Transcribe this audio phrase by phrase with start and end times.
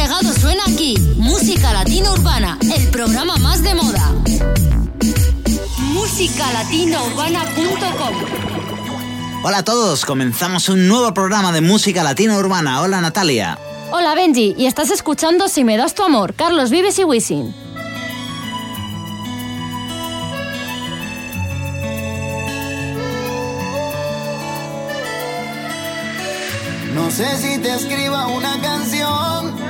[0.00, 0.96] pegado suena aquí.
[1.16, 4.10] Música Latina Urbana, el programa más de moda.
[5.92, 8.14] Musicalatinaurbana.com
[9.42, 12.80] Hola a todos, comenzamos un nuevo programa de Música Latina Urbana.
[12.80, 13.58] Hola Natalia.
[13.92, 17.54] Hola Benji, y estás escuchando Si me das tu amor, Carlos Vives y Wisin.
[26.94, 29.69] No sé si te escriba una canción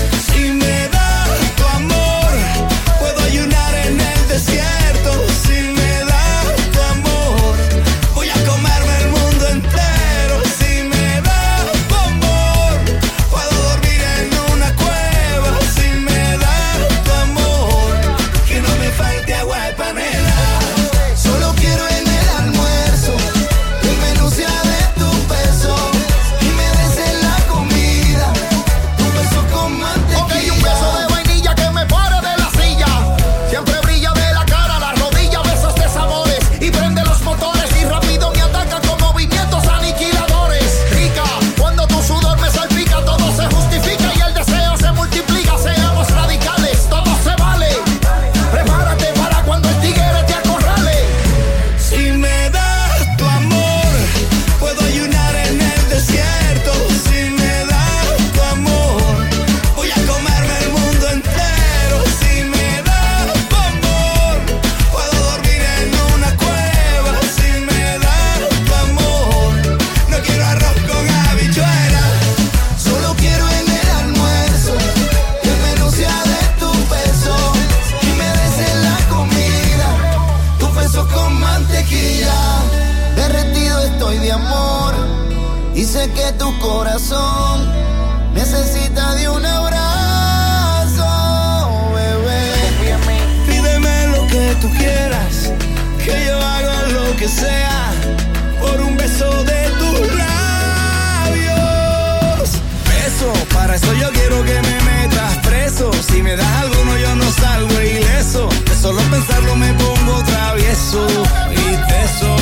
[108.81, 111.05] solo pensarlo me pongo travieso
[111.51, 112.35] y teso.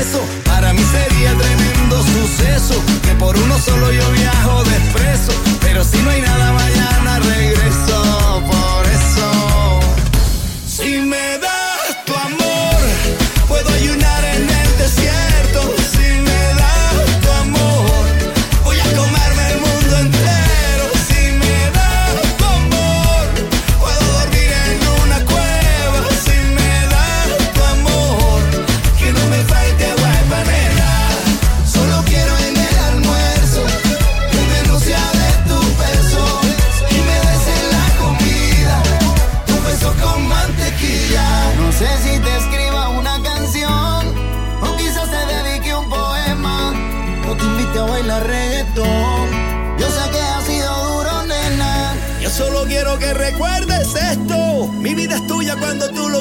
[0.00, 2.74] Eso para mí sería tremendo suceso.
[3.02, 5.32] Que por uno solo yo viajo despreso.
[5.60, 8.13] Pero si no hay nada, mañana regreso.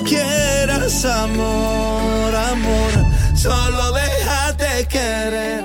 [0.03, 2.91] quieras amor, amor,
[3.35, 5.63] solo déjate querer.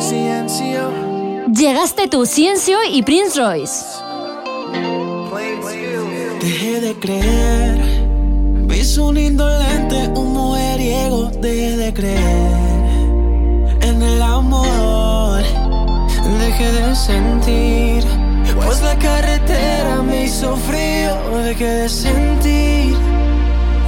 [0.00, 1.46] Ciencio.
[1.52, 3.84] Llegaste tú, Ciencio y Prince Royce.
[6.40, 7.78] Dejé de creer,
[8.66, 12.68] vis un indolente, un mujeriego, dejé de creer
[13.80, 15.42] en el amor,
[16.38, 18.17] dejé de sentir
[18.56, 22.96] pues la carretera me hizo frío, dejé de sentir,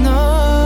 [0.01, 0.65] no.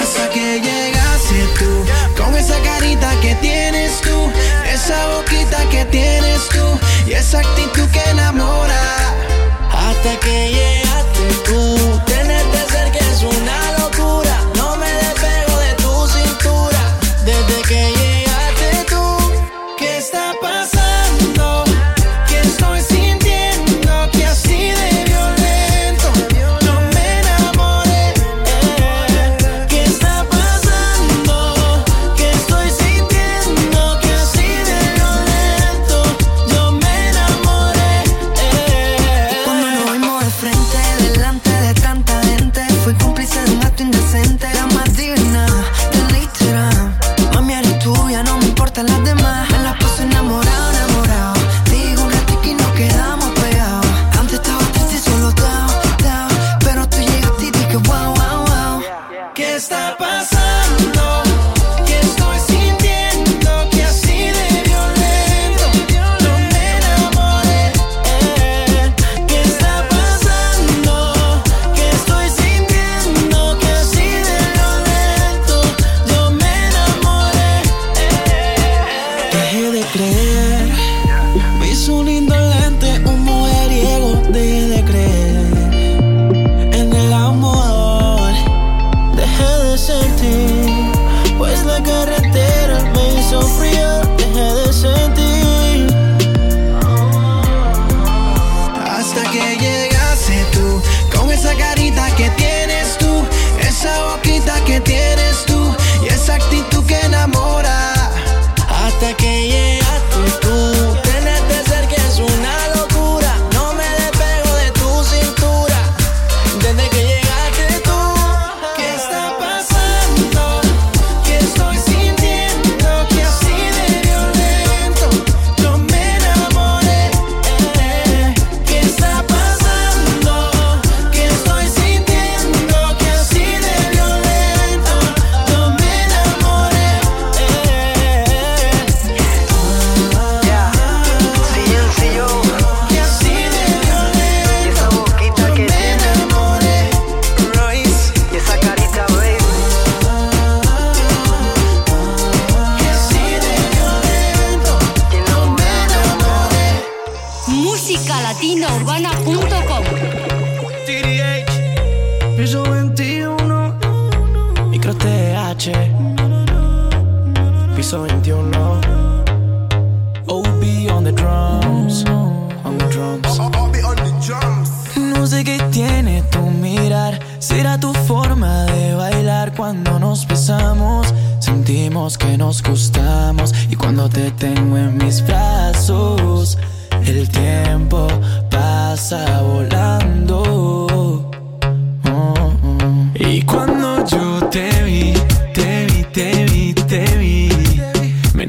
[0.00, 4.30] Hasta que llegaste tú, con esa carita que tienes tú,
[4.72, 8.82] esa boquita que tienes tú, y esa actitud que enamora.
[9.70, 13.01] Hasta que llegaste tú, tenerte cerca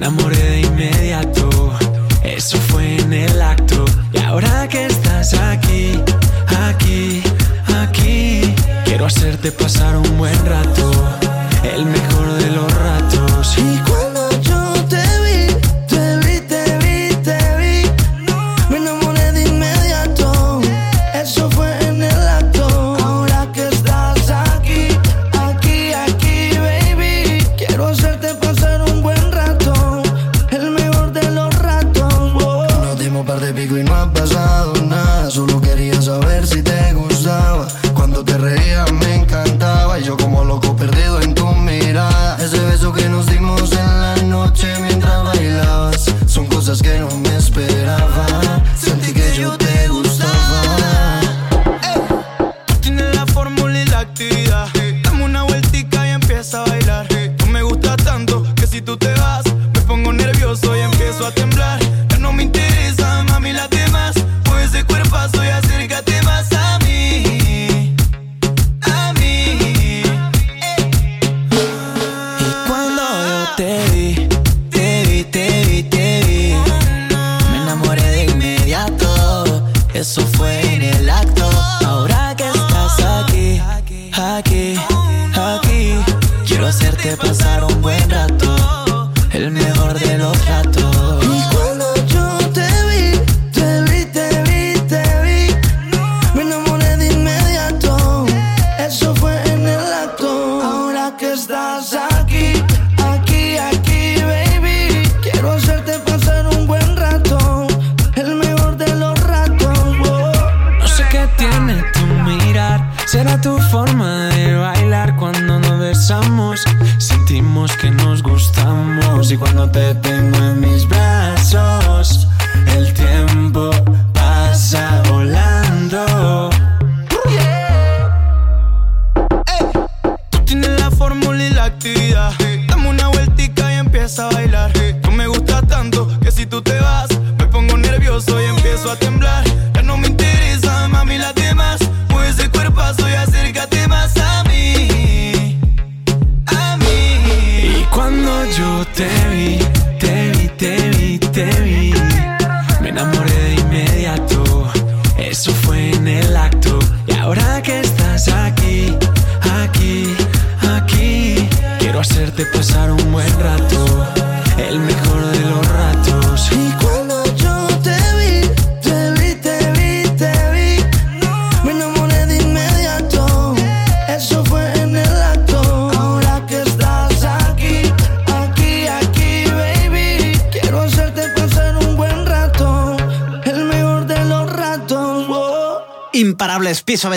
[0.03, 1.49] enamoré de inmediato.
[2.23, 3.85] Eso fue en el acto.
[4.11, 5.97] Y ahora que estás aquí,
[6.67, 7.23] aquí,
[7.81, 8.53] aquí,
[8.83, 10.91] quiero hacerte pasar un buen rato.
[11.63, 12.12] El mejor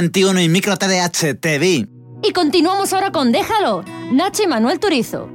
[0.06, 1.88] 21 y Micro TDH, te.
[2.22, 5.28] Y continuamos ahora con Déjalo, Nacho y Manuel Turizo.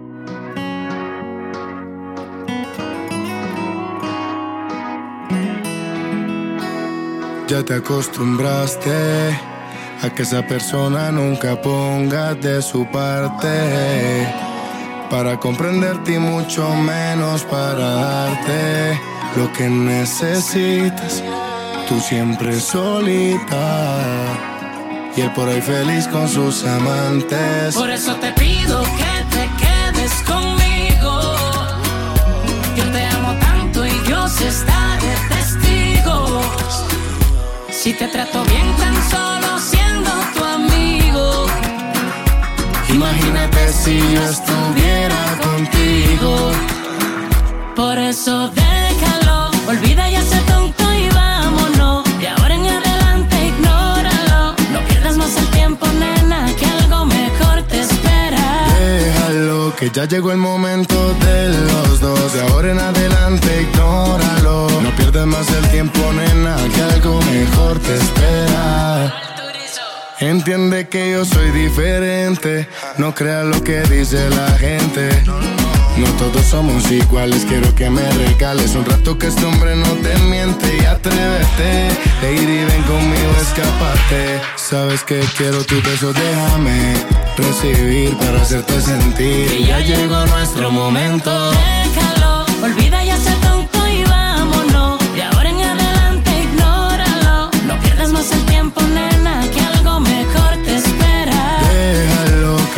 [7.50, 9.38] Ya te acostumbraste
[10.04, 14.25] a que esa persona nunca ponga de su parte
[15.10, 19.01] para comprenderte y mucho menos para darte
[19.36, 21.22] lo que necesitas.
[21.90, 24.40] Tú siempre solita
[25.15, 27.75] y él por ahí feliz con sus amantes.
[27.75, 31.36] Por eso te pido que te quedes conmigo.
[32.77, 36.41] Yo te amo tanto y Dios está de testigo.
[37.70, 41.46] Si te trato bien tan solo siendo tu amigo.
[42.89, 46.51] Imagínate si yo estuviera contigo.
[47.75, 50.40] Por eso déjalo, olvida y hace
[59.81, 62.33] que ya llegó el momento de los dos.
[62.33, 64.67] De ahora en adelante, ignóralo.
[64.79, 69.11] No pierdas más el tiempo, nena, que algo mejor te espera.
[70.19, 72.69] Entiende que yo soy diferente.
[73.00, 75.23] No creas lo que dice la gente.
[75.98, 80.15] No todos somos iguales, quiero que me regales un rato que este hombre no te
[80.24, 81.89] miente y atrévete.
[82.21, 84.41] Lady, ven conmigo, escapate.
[84.55, 86.95] Sabes que quiero tu beso, déjame
[87.38, 89.48] recibir para hacerte sentir.
[89.48, 91.51] Que ya llegó nuestro momento.
[91.51, 93.30] Déjalo, olvida ya ser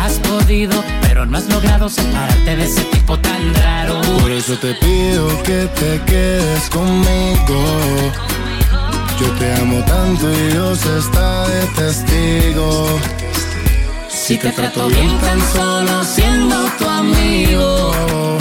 [0.00, 4.00] Has podido, pero no has logrado separarte de ese tipo tan raro.
[4.20, 7.60] Por eso te pido que te quedes conmigo.
[9.20, 12.98] Yo te amo tanto y Dios está de testigo.
[14.08, 18.38] Si te trato bien tan solo siendo tu amigo.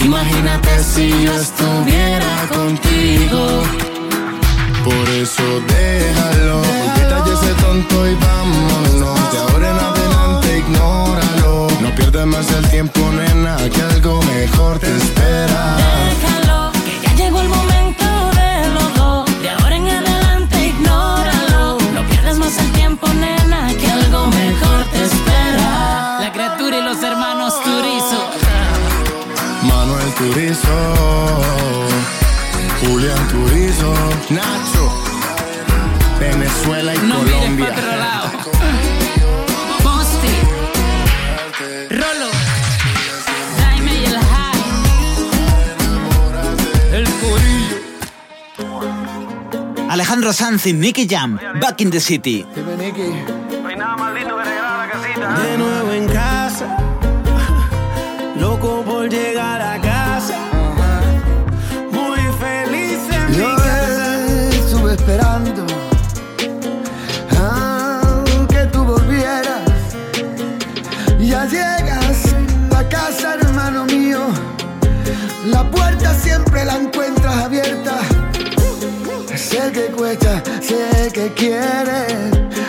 [0.00, 3.62] Imagínate si yo estuviera contigo.
[4.84, 9.32] Por eso déjalo, olvídate ese tonto y vámonos.
[9.32, 9.78] De ahora en
[10.66, 11.68] ignóralo.
[11.80, 15.76] No pierdas más el tiempo, nena, que algo mejor te espera.
[15.76, 18.04] Déjalo, que ya llegó el momento
[18.40, 19.42] de los dos.
[19.42, 21.78] De ahora en adelante, ignóralo.
[21.94, 26.18] No pierdas más el tiempo, nena, que algo mejor te espera.
[26.20, 28.30] La criatura y los hermanos Turizo.
[29.62, 30.76] Manuel Turizo,
[32.80, 33.94] Julián Turizo,
[34.30, 34.84] Nacho,
[36.20, 37.74] Venezuela y No Colombia.
[49.94, 52.44] Alejandro Sanz y Nicky Jam, Back in the City.
[52.52, 52.62] De
[55.56, 56.66] nuevo en casa,
[58.40, 60.36] loco por llegar a casa.
[61.92, 64.48] Muy feliz en mi Yo casa.
[64.50, 65.64] estuve esperando
[68.48, 69.62] que tú volvieras.
[71.20, 72.34] Ya llegas
[72.76, 74.26] a casa, hermano mío.
[75.44, 77.03] La puerta siempre la encuentras abierta.
[79.64, 82.12] Sé que cuesta, sé que quieres.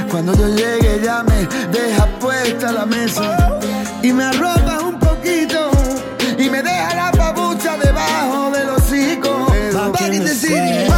[0.10, 3.60] Cuando yo llegue ya me dejas puesta la mesa
[4.02, 5.72] y me arropas un poquito
[6.38, 9.46] y me deja la babucha debajo del hocico.
[10.06, 10.95] In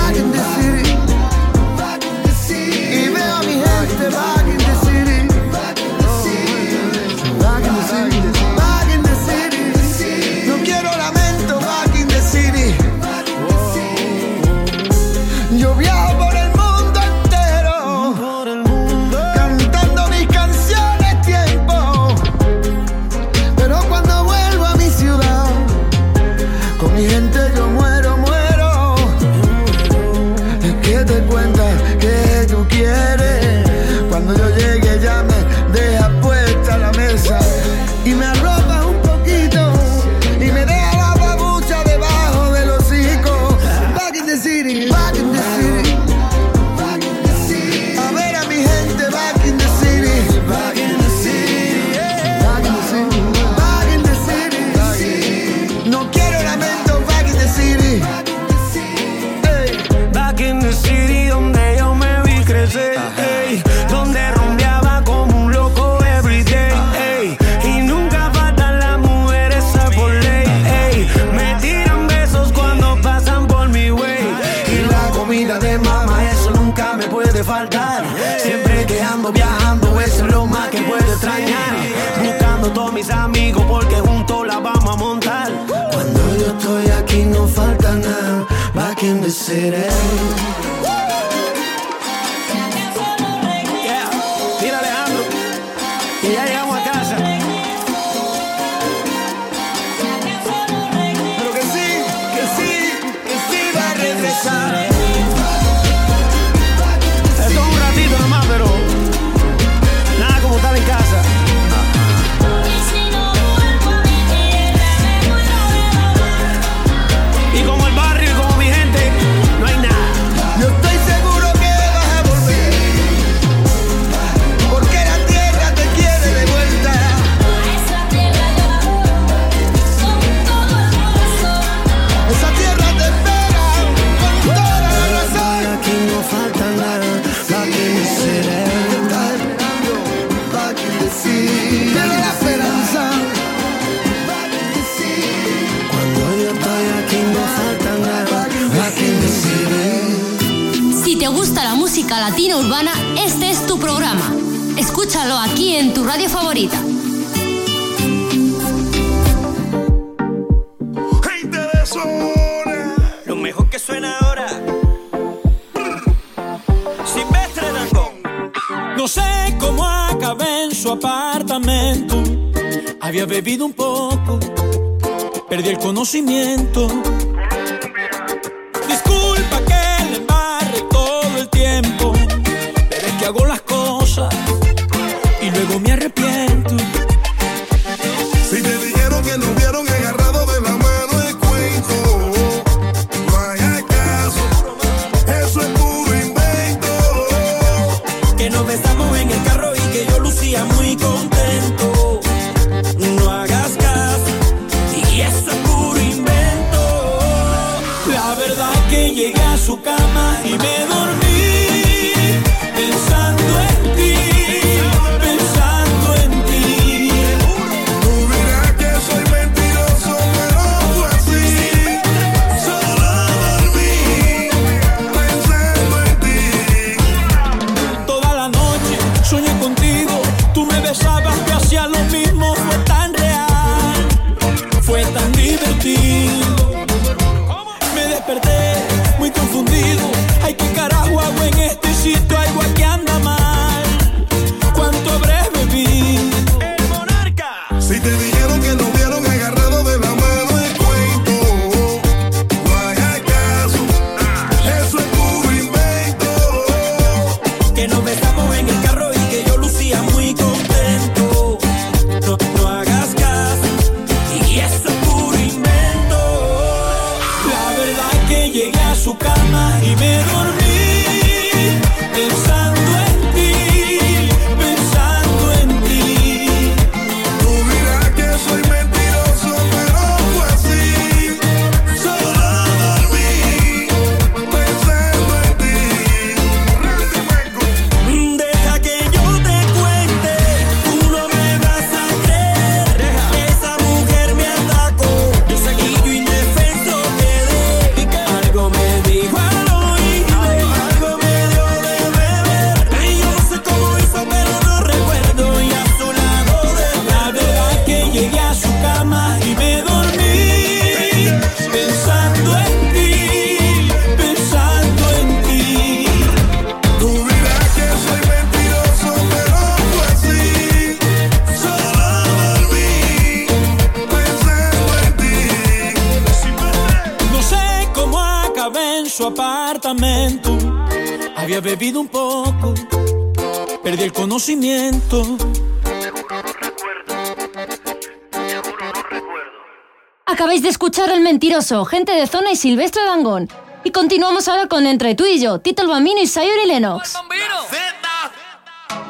[341.89, 343.49] Gente de zona y Silvestre Dangón.
[343.85, 347.15] Y continuamos ahora con Entre tú y yo, Tito el Bambino y Sayori Lennox.
[347.15, 347.45] El Bambino.
[347.47, 348.31] La Z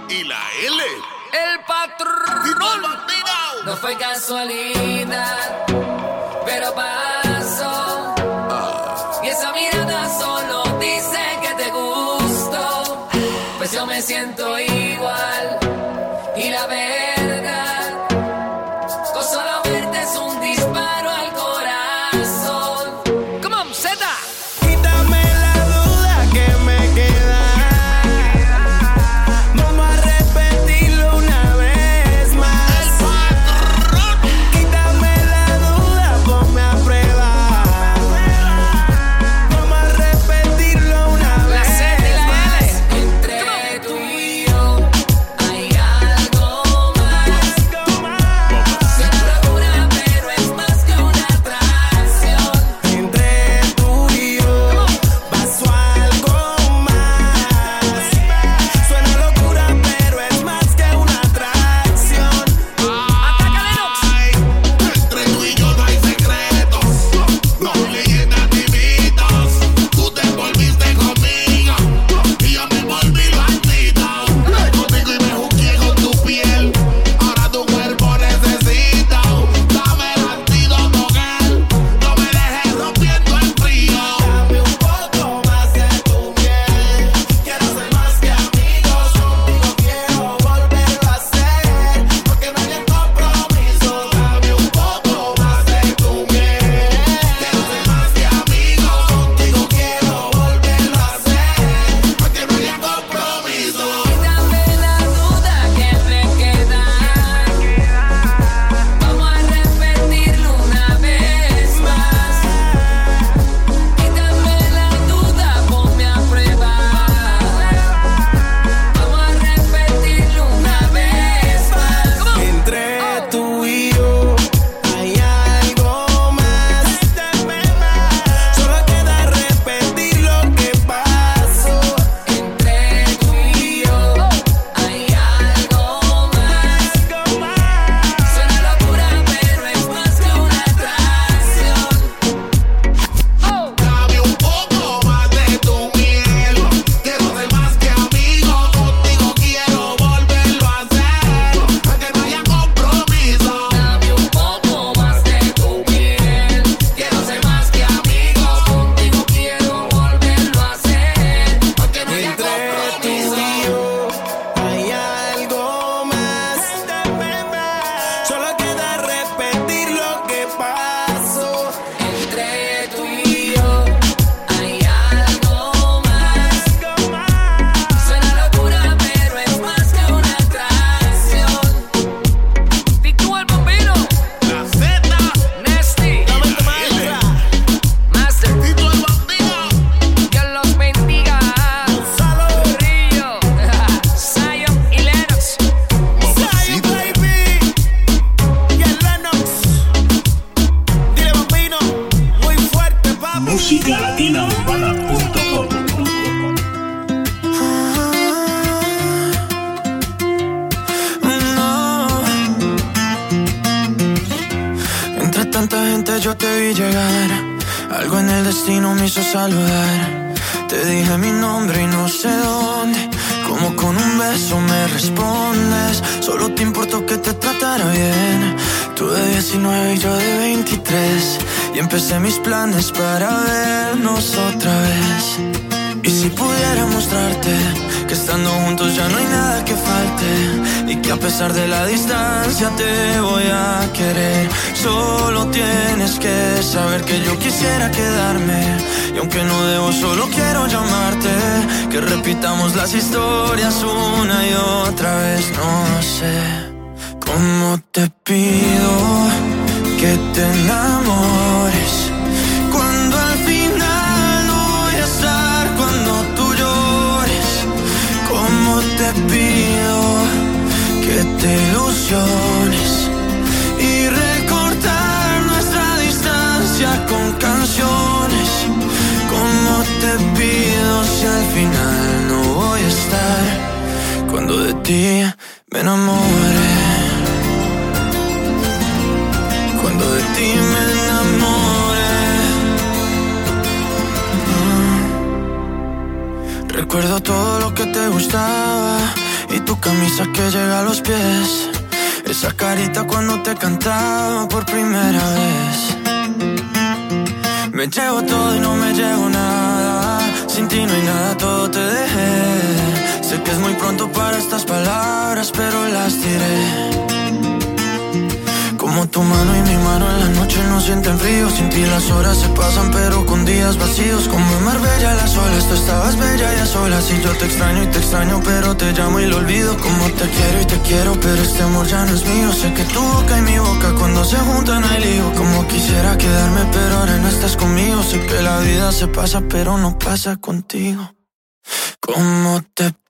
[0.10, 0.84] y la L.
[1.34, 2.82] El patrón.
[3.65, 4.67] No fue casualidad.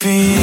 [0.08, 0.37] be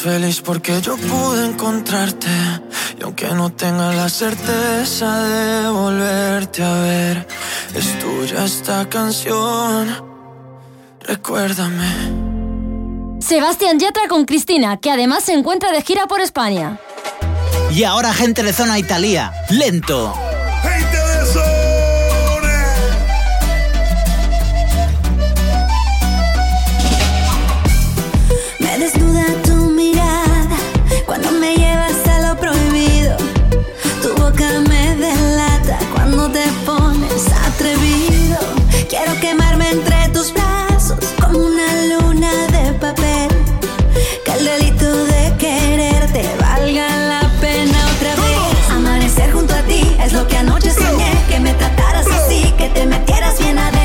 [0.00, 2.28] feliz porque yo pude encontrarte.
[2.98, 7.26] Y aunque no tenga la certeza de volverte a ver,
[7.74, 9.88] es tuya esta canción.
[11.00, 12.26] Recuérdame.
[13.20, 16.78] Sebastián Yatra con Cristina, que además se encuentra de gira por España.
[17.72, 19.32] Y ahora gente de zona Italia.
[19.50, 20.14] Lento.
[53.40, 53.75] llenas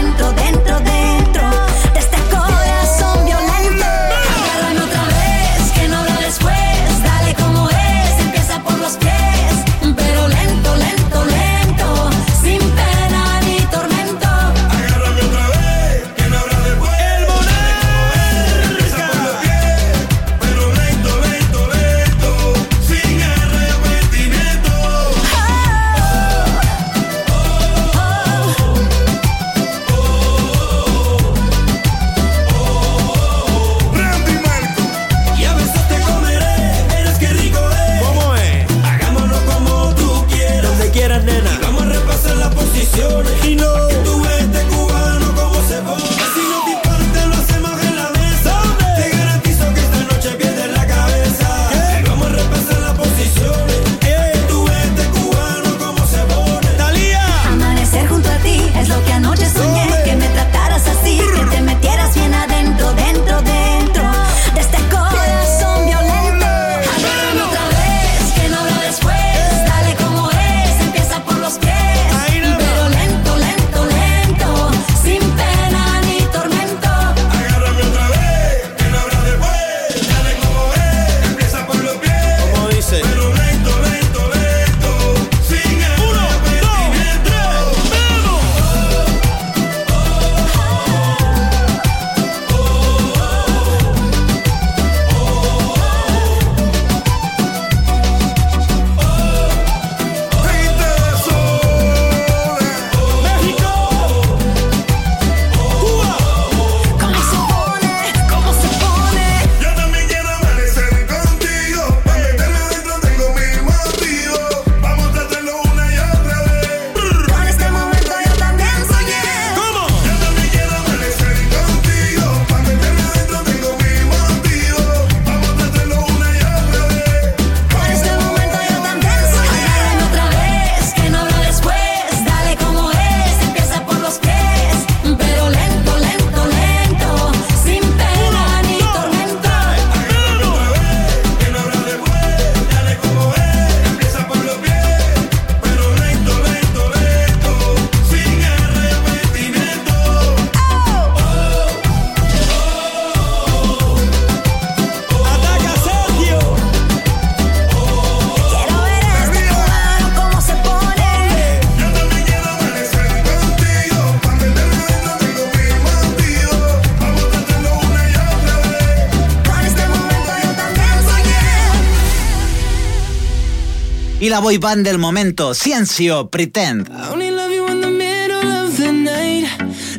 [174.31, 176.87] la boy del momento, Ciencio Pretend.
[176.89, 179.45] I only love you in the middle of the night.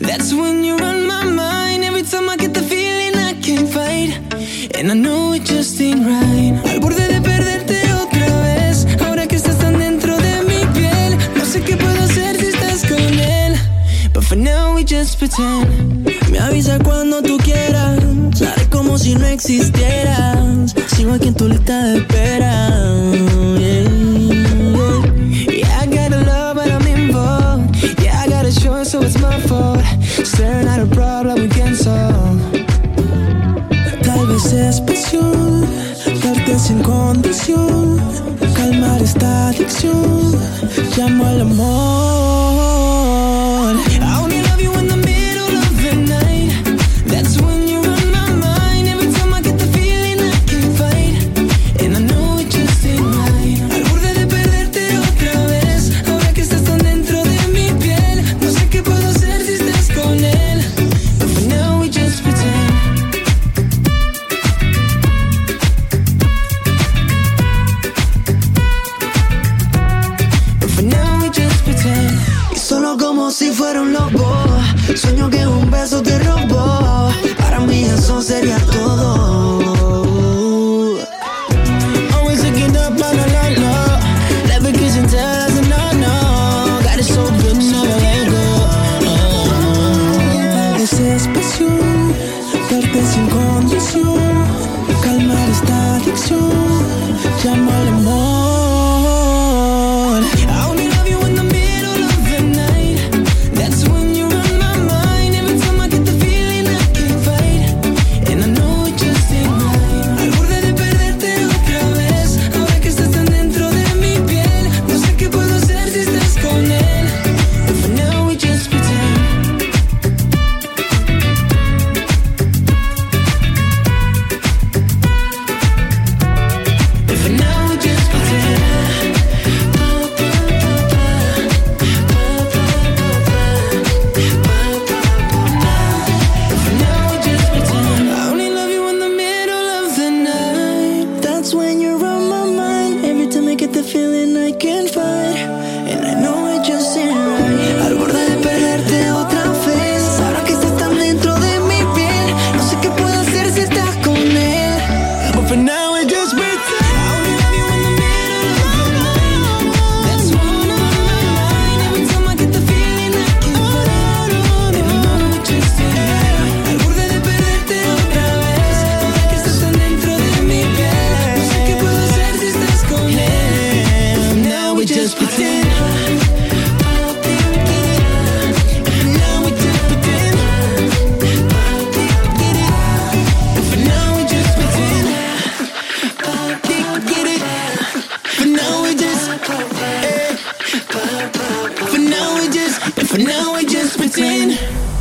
[0.01, 1.85] That's when you're on my mind.
[1.85, 3.35] Every time I get the feeling I
[3.67, 4.19] fight.
[4.75, 6.63] And I know it just right.
[14.15, 16.05] But for now we just pretend.
[16.31, 18.01] Me avisa cuando tú quieras.
[18.35, 20.75] Sabe como si no existieras.
[20.97, 23.22] Sigo aquí en tu lista de espera.
[30.93, 31.73] Problem we can.
[34.03, 35.67] Tal vez es pasión,
[36.23, 37.99] darte sin condición,
[38.55, 40.33] calmar esta adicción.
[40.97, 42.12] Llamo al amor.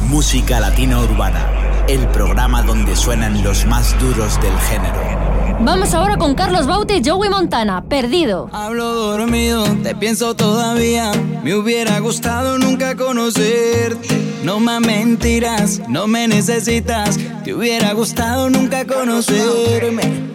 [0.07, 5.21] Música Latina Urbana, el programa donde suenan los más duros del género.
[5.63, 8.49] Vamos ahora con Carlos Baute y Joey Montana, Perdido.
[8.51, 11.12] Hablo dormido, te pienso todavía.
[11.43, 14.07] Me hubiera gustado nunca conocerte.
[14.43, 17.19] No más mentiras, no me necesitas.
[17.43, 20.33] Te hubiera gustado nunca conocerme.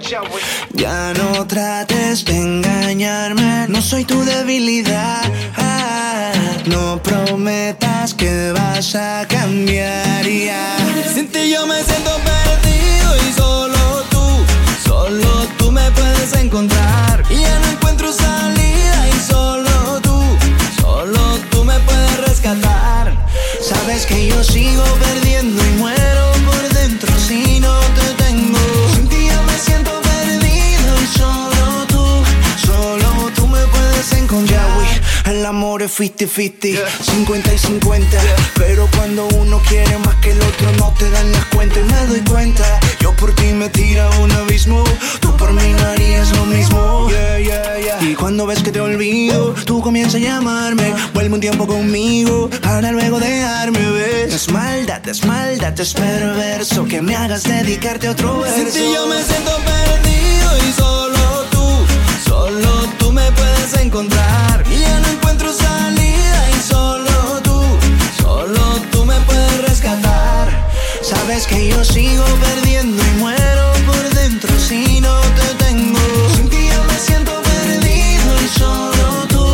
[0.72, 5.22] Ya no trates de engañarme, no soy tu debilidad.
[6.66, 10.76] No prometas que vas a cambiar ya.
[11.12, 12.35] Sin ti yo me siento perdido
[16.34, 17.22] encontrar.
[17.30, 20.20] Y ya no encuentro salida y solo tú,
[20.80, 21.20] solo
[21.50, 23.12] tú me puedes rescatar.
[23.60, 28.05] Sabes que yo sigo perdiendo y muero por dentro si no te
[35.46, 38.18] El amor es 50-50, 50 y 50.
[38.56, 41.78] Pero cuando uno quiere más que el otro, no te dan las cuentas.
[41.78, 44.82] Y me doy cuenta, yo por ti me tira a un abismo.
[45.20, 47.08] Tú por mí no harías lo mismo.
[47.10, 48.02] Yeah, yeah, yeah.
[48.02, 50.92] Y cuando ves que te olvido, tú comienzas a llamarme.
[51.14, 54.28] Vuelve un tiempo conmigo para luego dejarme ver.
[54.30, 58.56] Es maldad, es maldad, es perverso que me hagas dedicarte a otro verso.
[58.56, 64.35] Sin ti yo me siento perdido y solo tú, solo tú me puedes encontrar.
[71.06, 76.00] Sabes que yo sigo perdiendo y muero por dentro si no te tengo.
[76.34, 79.46] Sin ti yo me siento perdido y solo tú,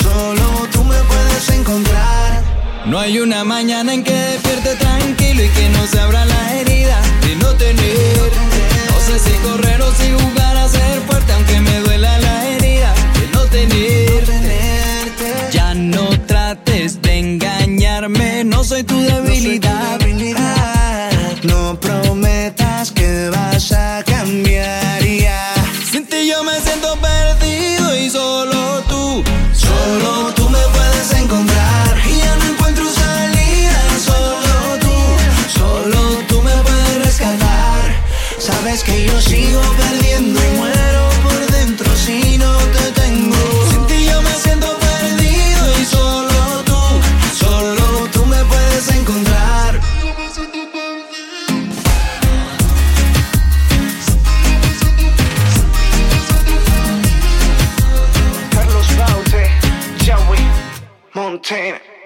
[0.00, 2.44] solo tú me puedes encontrar.
[2.86, 7.02] No hay una mañana en que despierte tranquilo y que no se abra la herida
[7.22, 8.30] de no tener.
[8.88, 10.41] No sé si correr o si jugar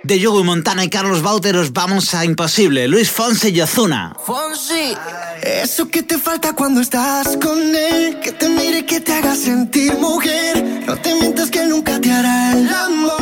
[0.02, 2.88] De Yogo Montana y Carlos Bauteros vamos a Imposible.
[2.88, 4.16] Luis Fonsi y Ozuna.
[4.24, 4.96] Fonsi.
[5.42, 8.20] Eso que te falta cuando estás con él.
[8.20, 10.84] Que te mire, que te haga sentir mujer.
[10.86, 13.15] No te mientas que nunca te hará el amor.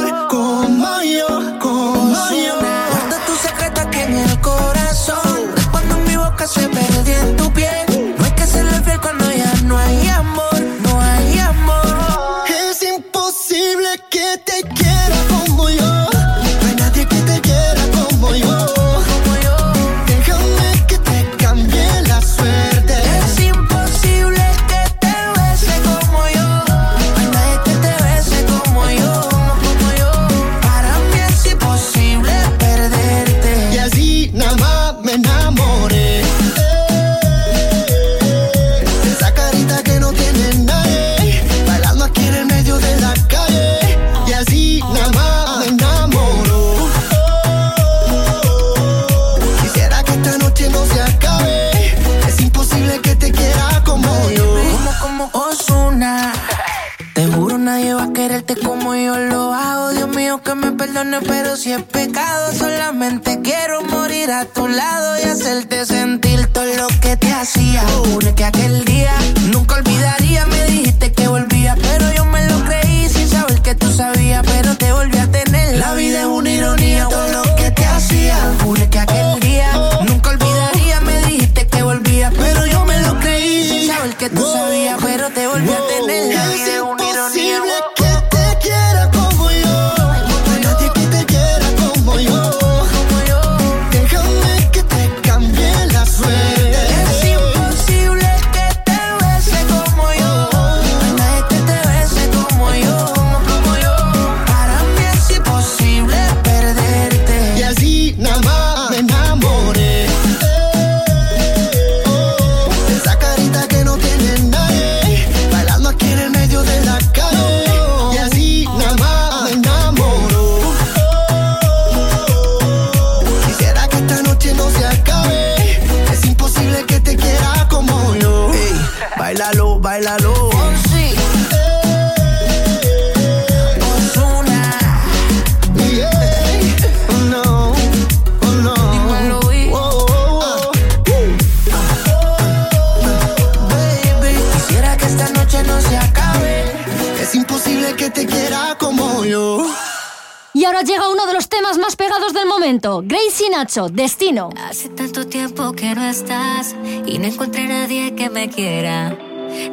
[153.64, 154.50] Camacho, Destino.
[154.68, 159.16] Hace tanto tiempo que no estás y no encontré a nadie que me quiera.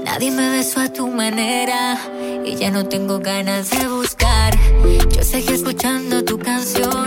[0.06, 1.98] Nadie me besó a tu manera
[2.46, 4.58] y ya no tengo ganas de buscar.
[5.10, 7.06] Yo seguí escuchando tu canción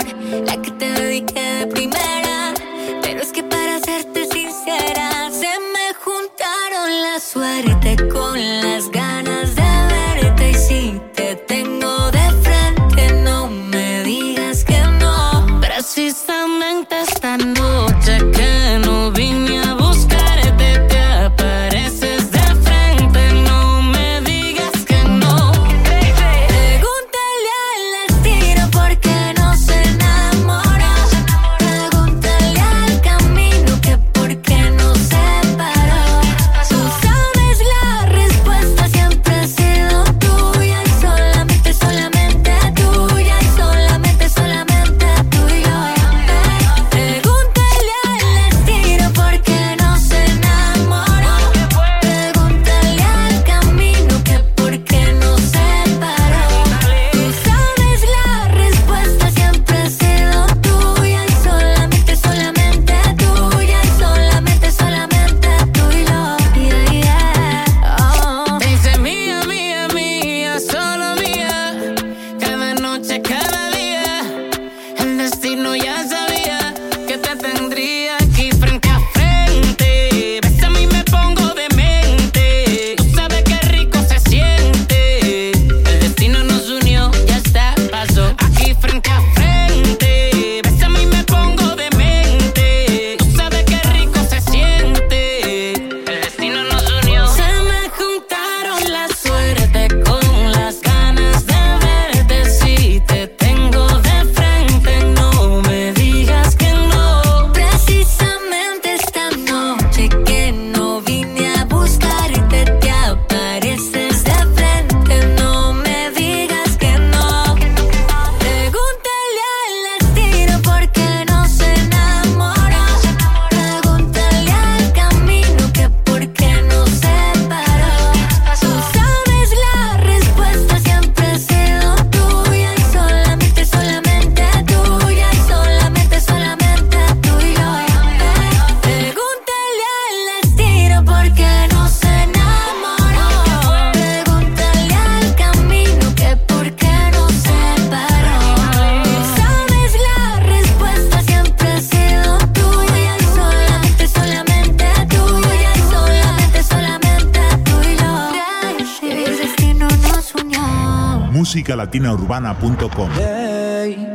[161.95, 163.09] paultinaurbana.com.
[163.17, 164.07] Hey,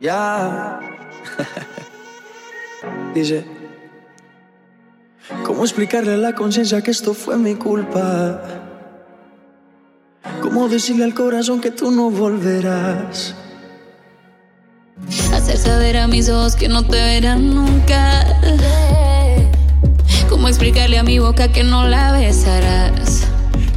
[0.00, 0.80] ya.
[3.14, 3.44] Dice,
[5.44, 8.42] ¿cómo explicarle a la conciencia que esto fue mi culpa?
[10.40, 13.34] ¿Cómo decirle al corazón que tú no volverás?
[15.32, 18.26] Hacer saber a mis ojos que no te verán nunca.
[20.28, 23.21] ¿Cómo explicarle a mi boca que no la besarás?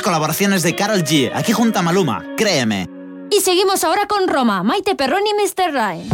[0.00, 2.88] colaboraciones de Carol G, aquí junto a Maluma, créeme.
[3.30, 5.72] Y seguimos ahora con Roma, Maite Perroni y Mr.
[5.72, 6.08] Ryan.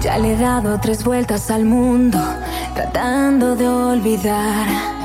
[0.00, 2.18] Ya le he dado tres vueltas al mundo,
[2.74, 4.99] tratando de olvidar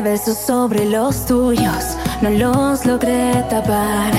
[0.00, 4.12] Besos sobre los tuyos, no los logré tapar.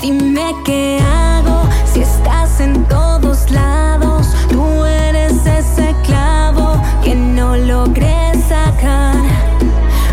[0.00, 4.28] Dime qué hago si estás en todos lados.
[4.48, 9.22] Tú eres ese clavo que no logré sacar.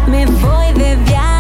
[0.08, 1.33] Me voy de viaje.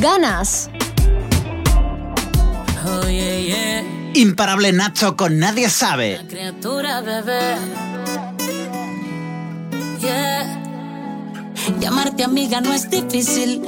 [0.00, 0.70] Ganas.
[2.86, 3.82] Oh, yeah, yeah.
[4.14, 6.20] Imparable Nacho con Nadie Sabe.
[6.28, 7.56] criatura, bebé.
[10.00, 10.60] Yeah.
[11.80, 13.62] Llamarte amiga no es difícil,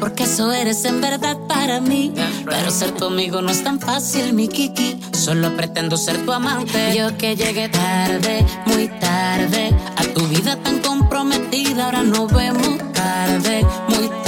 [0.00, 2.12] porque eso eres en verdad para mí.
[2.44, 4.98] Pero ser tu amigo no es tan fácil, mi Kiki.
[5.12, 6.96] Solo pretendo ser tu amante.
[6.96, 11.84] Yo que llegué tarde, muy tarde, a tu vida tan comprometida.
[11.84, 14.27] Ahora nos vemos tarde, muy tarde,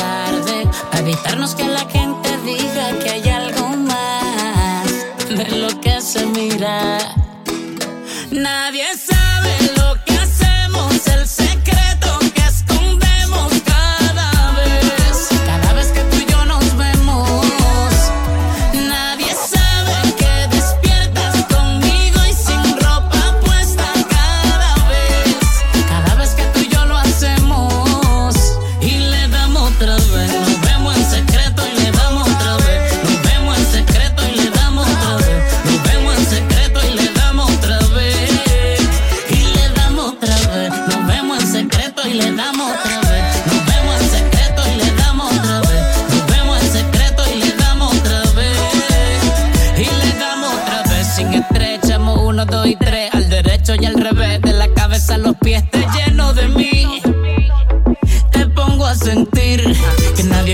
[1.10, 4.86] evitarnos que la gente diga que hay algo más
[5.28, 7.19] de lo que se mira.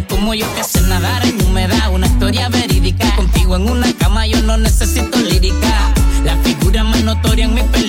[0.09, 1.91] Como yo que hace nadar en humedad.
[1.93, 3.15] Una historia verídica.
[3.17, 5.95] Contigo en una cama yo no necesito lírica.
[6.25, 7.86] La figura más notoria en mi película.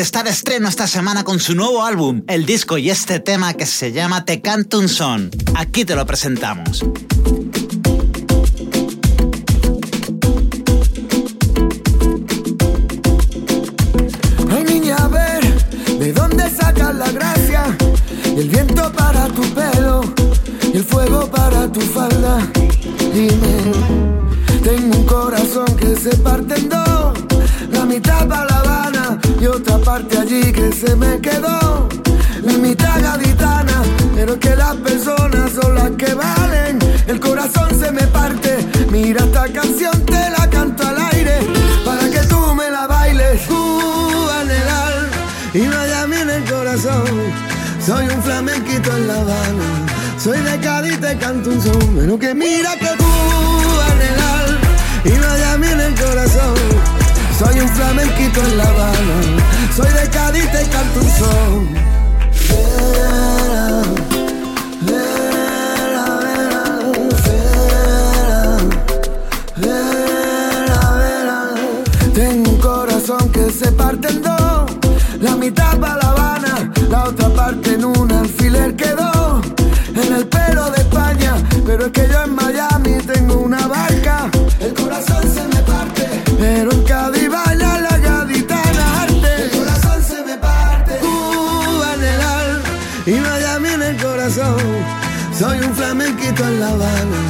[0.00, 3.66] Está de estreno esta semana con su nuevo álbum, el disco y este tema que
[3.66, 5.30] se llama Te canto un son.
[5.56, 6.84] Aquí te lo presentamos.
[14.50, 15.42] Ay niña, a ver,
[15.98, 17.76] ¿de dónde sacas la gracia?
[18.24, 20.02] El viento para tu pelo,
[20.72, 22.46] y el fuego para tu falda.
[23.12, 23.72] Dime,
[24.62, 27.18] tengo un corazón que se parte en dos,
[27.72, 31.88] la mitad para La Habana y otra parte allí que se me quedó.
[32.42, 33.82] La mitad gaditana,
[34.14, 36.78] pero que las personas son las que valen.
[37.06, 38.56] El corazón se me parte,
[38.90, 41.38] mira esta canción te la canto al aire
[41.84, 43.42] para que tú me la bailes.
[44.40, 45.18] El alma
[45.54, 47.04] y Miami en el corazón.
[47.84, 49.86] Soy un flamenquito en La Habana,
[50.22, 51.96] soy de Cádiz te canto un son.
[51.96, 54.68] Pero que mira que el alma
[55.04, 56.77] y Miami en el corazón.
[57.38, 59.20] Soy un flamenquito en La Habana,
[59.76, 61.68] soy de Cádiz te canto un son.
[64.80, 65.28] Vera.
[72.12, 74.72] Tengo un corazón que se parte en dos,
[75.20, 79.17] la mitad para La Habana, la otra parte en un alfiler quedó
[95.88, 97.20] flamenquito en La Habana.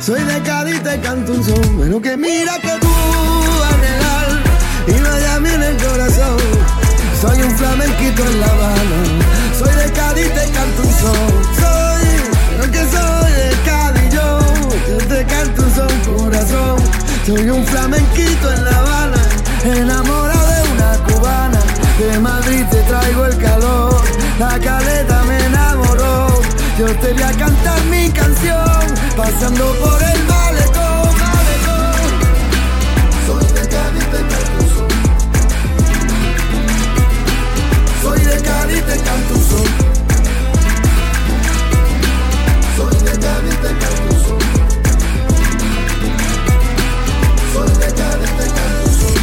[0.00, 1.76] Soy de Cádiz, te canto un son.
[1.76, 2.94] Bueno, que mira que tú
[3.72, 4.28] anhelar
[4.88, 6.38] y Miami en el corazón.
[7.20, 8.98] Soy un flamenquito en La Habana.
[9.56, 11.28] Soy de Cádiz, te canto un son.
[11.62, 12.06] Soy,
[12.58, 14.40] lo que soy de Cádiz yo.
[14.88, 16.76] Yo te canto un son, corazón.
[17.24, 19.22] Soy un flamenquito en La Habana.
[19.62, 21.60] Enamorado de una cubana.
[22.00, 24.02] De Madrid te traigo el calor.
[24.40, 25.87] La caleta me enamoró.
[26.78, 28.86] Yo te voy a cantar mi canción.
[29.16, 31.96] Pasando por el malecón, malecón.
[33.26, 34.88] Soy de Cádiz, te canto un son.
[38.00, 39.66] Soy de Cádiz, te canto un son.
[42.76, 44.38] Soy de Cádiz, te canto un son.
[47.52, 49.18] Soy de Cádiz, te canto un son.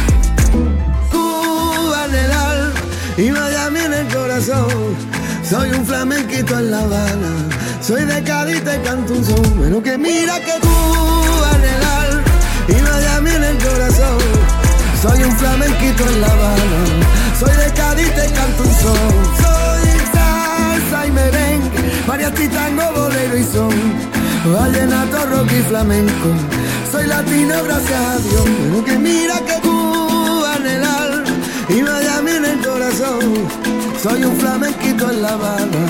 [1.10, 2.80] Cuba en el alma
[3.16, 5.05] y Miami en el corazón.
[5.48, 7.30] Soy un flamenquito en La Habana.
[7.80, 9.44] Soy de Cádiz, te canto un son.
[9.60, 12.24] Pero que mira que el alma
[12.66, 14.18] y Miami en el corazón.
[15.00, 16.80] Soy un flamenquito en La Habana.
[17.38, 19.12] Soy de Cádiz, te canto un son.
[19.42, 23.74] Soy salsa y merengue, mariachi, tango, bolero y son.
[24.52, 26.28] Vallenato, rock y flamenco.
[26.90, 28.44] Soy latino, gracias a Dios.
[28.64, 29.56] Pero que mira que
[30.66, 31.24] el alma
[31.68, 33.65] y Miami en el corazón.
[34.02, 35.86] Soy un flamenquito en La Habana.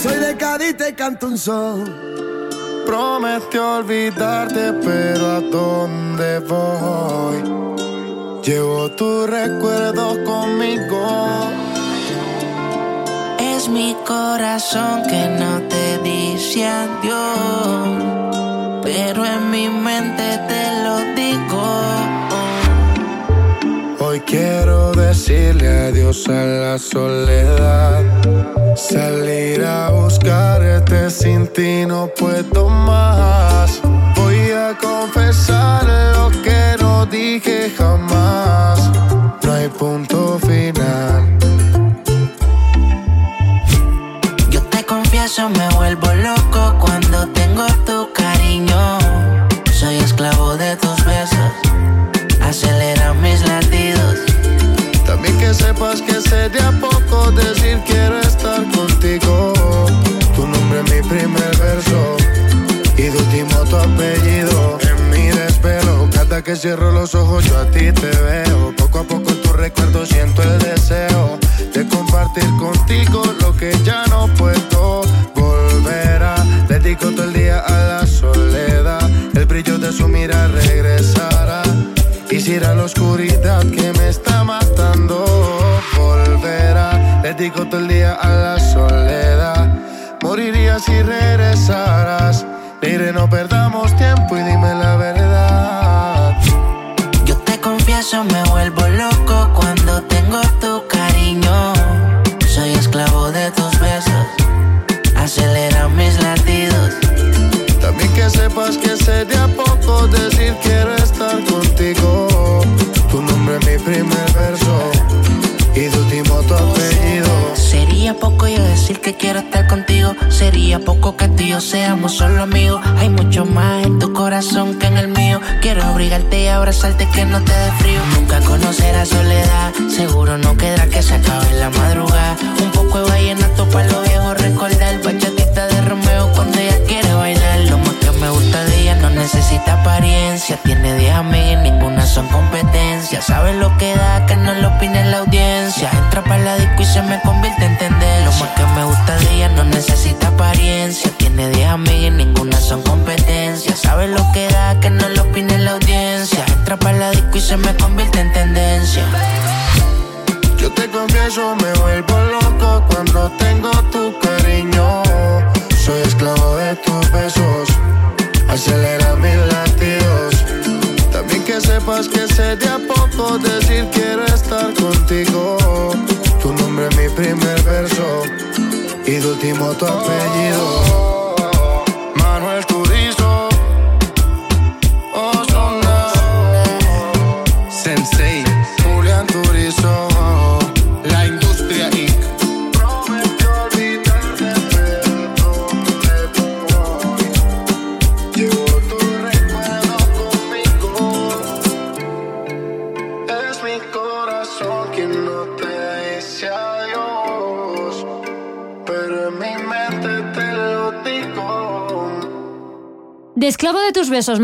[0.00, 1.84] Soy de Cádiz, te canto un son.
[2.86, 7.58] Prometió olvidarte, pero ¿a dónde voy?
[8.44, 11.50] Llevo tus recuerdos conmigo.
[13.38, 18.04] Es mi corazón que no te dice adiós,
[18.82, 22.07] pero en mi mente te lo digo.
[24.08, 28.02] Hoy quiero decirle adiós a la soledad.
[28.74, 33.82] Salir a buscarte sin ti no puedo más.
[34.16, 35.84] Voy a confesar
[36.16, 38.90] lo que no dije jamás.
[39.42, 41.38] No hay punto final.
[44.48, 47.97] Yo te confieso, me vuelvo loco cuando tengo tu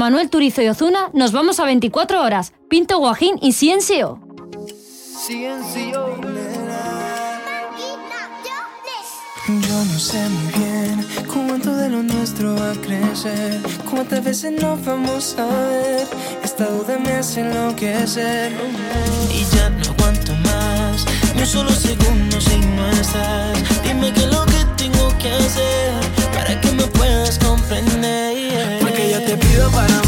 [0.05, 2.53] Manuel Turizo y Ozuna nos vamos a 24 horas.
[2.69, 4.21] Pinto Guajín y Ciencio.
[5.27, 6.21] Ciencio.
[9.49, 14.85] Yo no sé muy bien cuánto de lo nuestro va a crecer, cuántas veces nos
[14.85, 16.07] vamos a ver.
[16.43, 18.53] Esta duda me hace enloquecer
[19.33, 21.07] y ya no aguanto más.
[21.35, 23.83] Ni un solo segundo si no estás.
[23.83, 25.95] Dime qué es lo que tengo que hacer
[26.35, 28.24] para que me puedas comprender.
[29.75, 30.04] but I'm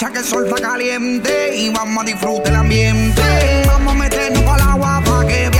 [0.00, 3.22] aprovecha que el sol está caliente y vamos a disfrutar el ambiente.
[3.66, 5.59] Vamos a meternos al agua para que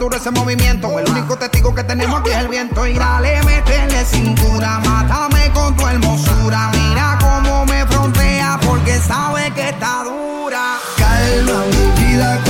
[0.00, 0.98] duro ese movimiento.
[0.98, 2.86] El único testigo que tenemos aquí es el viento.
[2.86, 6.70] Y dale, métele cintura, mátame con tu hermosura.
[6.72, 10.78] Mira cómo me frontea porque sabe que está dura.
[10.96, 12.49] Calma mi vida.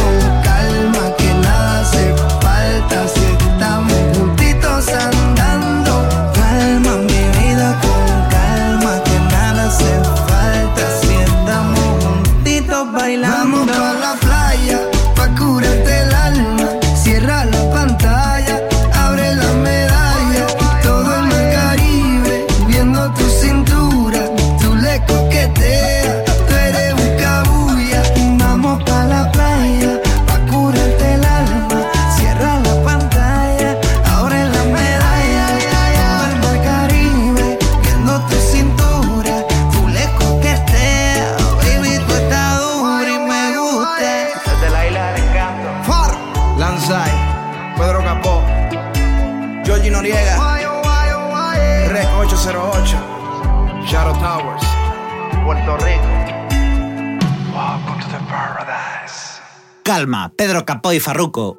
[60.00, 61.58] Palma, Pedro Capó y Farruco.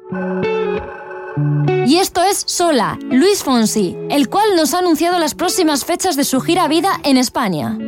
[1.86, 6.24] Y esto es Sola, Luis Fonsi, el cual nos ha anunciado las próximas fechas de
[6.24, 7.78] su gira Vida en España.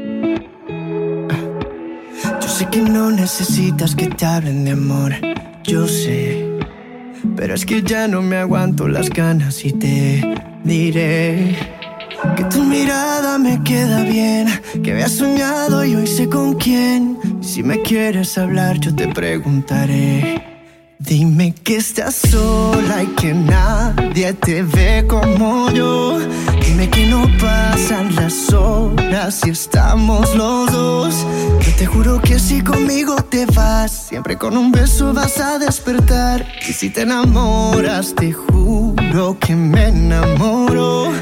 [2.40, 5.12] Yo sé que no necesitas que te hablen de amor,
[5.64, 6.48] yo sé.
[7.35, 10.22] Pero es que ya no me aguanto las ganas y te
[10.62, 11.59] diré
[12.36, 14.47] que tu mirada me queda bien,
[14.85, 17.18] que había soñado y hoy sé con quién.
[17.43, 20.43] Si me quieres hablar, yo te preguntaré
[21.06, 26.18] Dime que estás sola y que nadie te ve como yo.
[26.64, 31.14] Dime que no pasan las horas si estamos los dos.
[31.60, 36.47] Yo te juro que si conmigo te vas, siempre con un beso vas a despertar.
[36.66, 41.12] Y si te enamoras, te juro que me enamoro.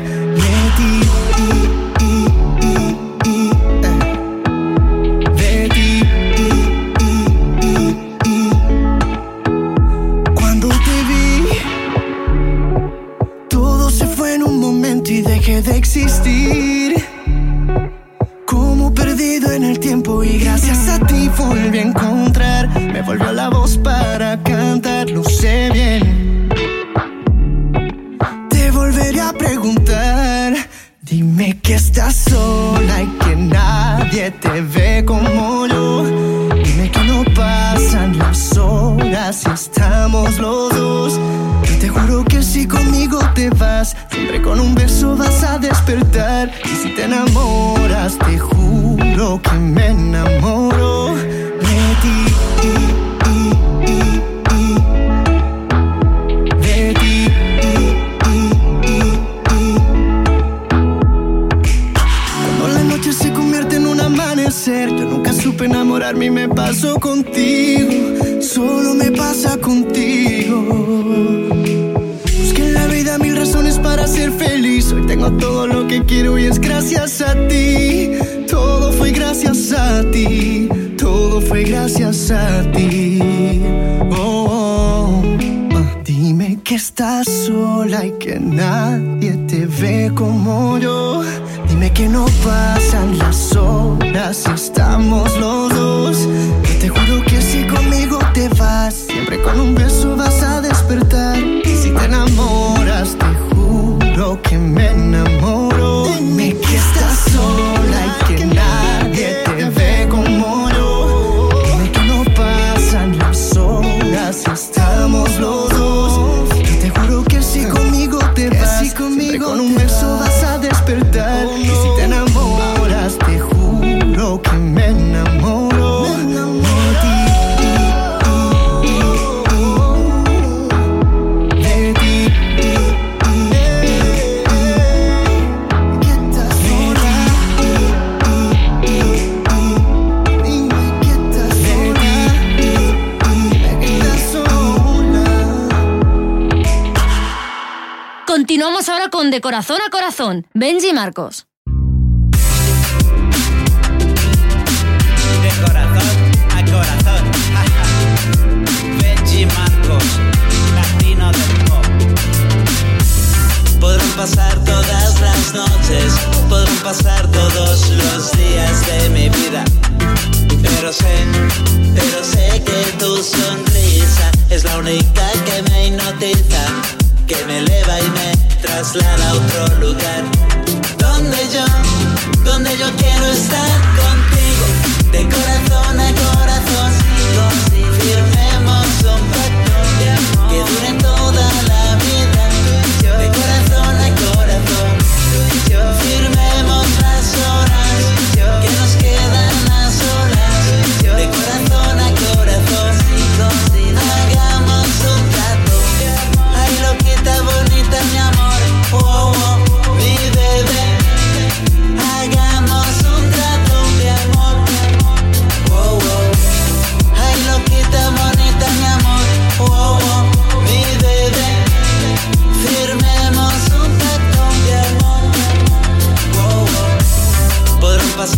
[151.12, 151.51] tacos.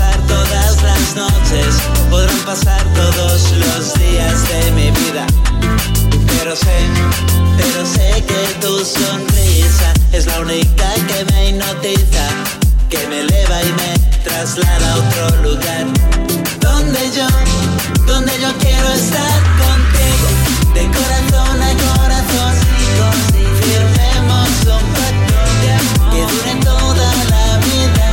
[0.05, 1.77] pasar todas las noches,
[2.11, 5.27] podrán pasar todos los días de mi vida.
[6.27, 6.79] Pero sé,
[7.57, 12.27] pero sé que tu sonrisa es la única que me hipnotiza,
[12.91, 15.87] que me eleva y me traslada a otro lugar.
[16.61, 17.27] Donde yo,
[18.07, 20.29] donde yo quiero estar contigo,
[20.75, 22.55] de corazón a corazón,
[23.61, 25.39] firmemos un pacto
[26.11, 28.04] que dure toda la vida.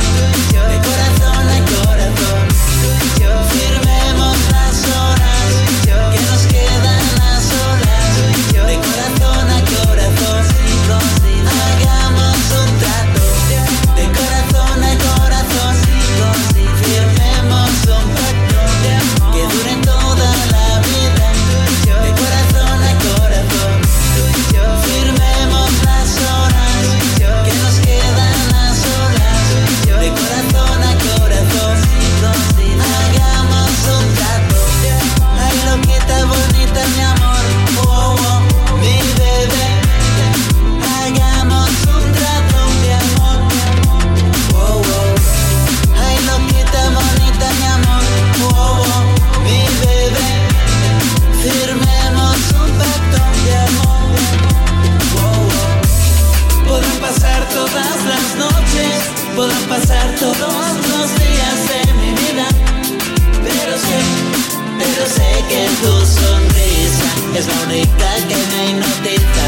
[67.34, 69.46] Es la única que me hipnotiza,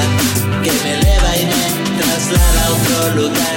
[0.62, 3.56] que me eleva y me traslada a otro lugar.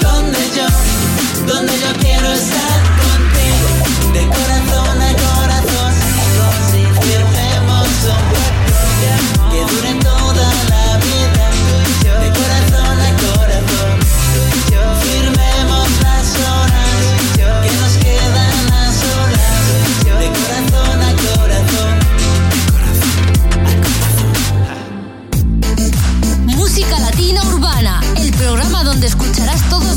[0.00, 4.79] Donde yo, donde yo quiero estar contigo, de corazón.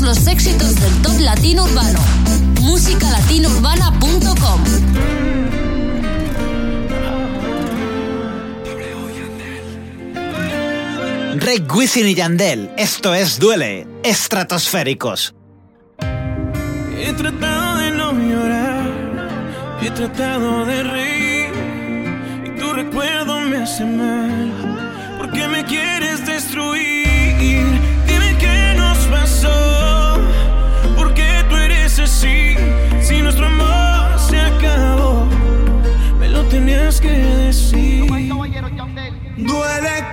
[0.04, 1.98] los éxitos del top latino urbano.
[2.60, 4.64] Musicalatinourbana.com
[11.36, 15.34] Rick Wisin y Yandel, esto es Duele, estratosféricos.
[16.00, 18.90] He tratado de no llorar,
[19.82, 21.52] he tratado de reír,
[22.46, 24.53] y tu recuerdo me hace mal.
[37.00, 38.06] tienes que decir.
[39.36, 40.03] Duele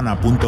[0.00, 0.39] musicalatinaurbana.com.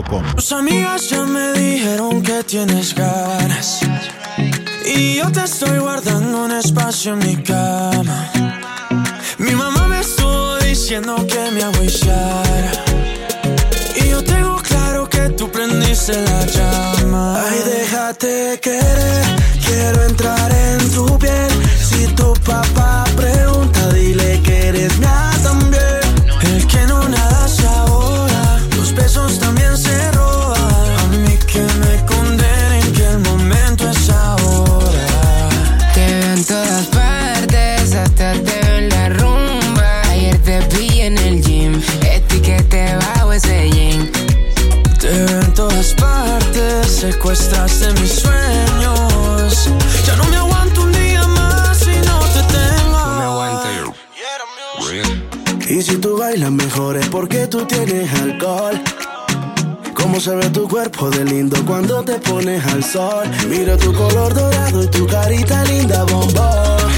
[61.02, 63.28] ve tu cuerpo de lindo cuando te pones al sol.
[63.48, 66.90] Mira tu color dorado y tu carita linda, bombón.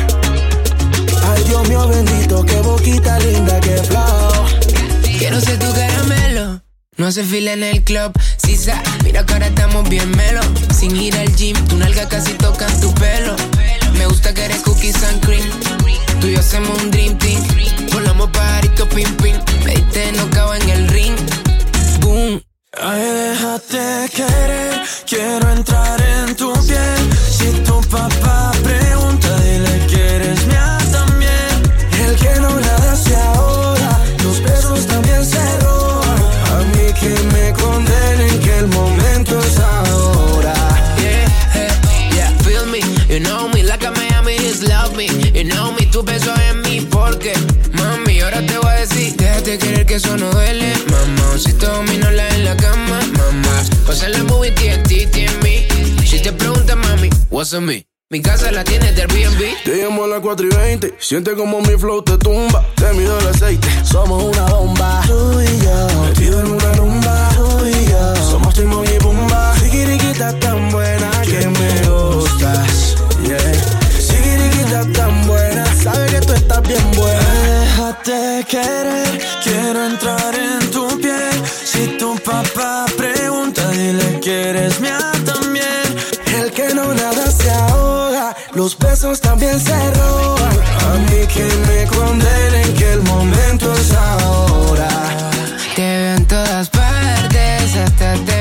[1.22, 4.46] Ay, Dios mío bendito, qué boquita linda, qué flow.
[5.18, 6.60] Quiero ser tu caramelo.
[6.96, 8.82] No hace fila en el club, sisa.
[9.04, 10.40] Mira que ahora estamos bien melo.
[10.76, 13.34] Sin ir al gym, tu nalga casi toca tu pelo.
[13.98, 15.48] Me gusta que eres cookies and cream.
[16.20, 17.42] Tú y yo hacemos un dream team.
[17.92, 19.36] Volamos pajarito pim pim.
[19.64, 21.16] Me diste no en el ring.
[22.00, 22.43] Boom.
[22.86, 27.02] Ay, déjate querer, quiero entrar en tu piel.
[27.30, 31.62] Si tu papá pregunta, dile que eres mía también.
[32.04, 36.20] El que no nada se ahoga, los besos también se roban.
[36.52, 40.54] A mí que me condenen que el momento es ahora.
[40.98, 41.24] Yeah,
[41.54, 41.68] eh,
[42.12, 42.80] yeah, feel me.
[43.08, 45.06] You know me like a Miami just love me.
[45.32, 47.32] You know me, tu beso en mí porque,
[47.72, 50.93] mami, ahora te voy a decir, déjate querer que eso no duele.
[51.36, 53.64] Si te domino la en la cama, mamá.
[53.86, 55.66] Pasa la movie TNT mí.
[56.06, 57.84] Si te preguntas, mami, what's on me?
[58.10, 59.64] Mi casa la tienes de Airbnb.
[59.64, 60.94] Te llamo a las 4 y 20.
[61.00, 62.64] Siente como mi flow te tumba.
[62.76, 63.66] Te mido el aceite.
[63.84, 65.02] Somos una bomba.
[65.06, 66.02] Tú y yo.
[66.02, 67.30] Metido en una rumba.
[67.34, 68.16] Tú y yo.
[68.30, 69.58] Somos Timón y Pumba.
[69.58, 72.93] Sigiriquita tan buena que me gustas.
[74.92, 75.64] Tan buena.
[75.82, 77.20] Sabe que tú estás bien buena.
[77.60, 81.42] Déjate querer, quiero entrar en tu piel.
[81.64, 85.84] Si tu papá pregunta, dile que eres mía también.
[86.38, 90.56] El que no nada se ahoga, los besos también se roban.
[90.88, 94.88] A mí que me condenen que el momento es ahora.
[95.74, 98.33] Te veo en todas partes, hasta te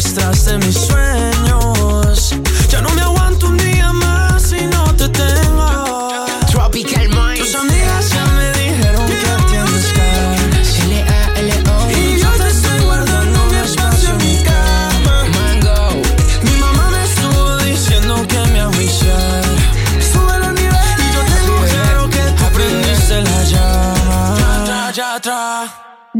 [0.00, 1.37] secuestraste mis sueños.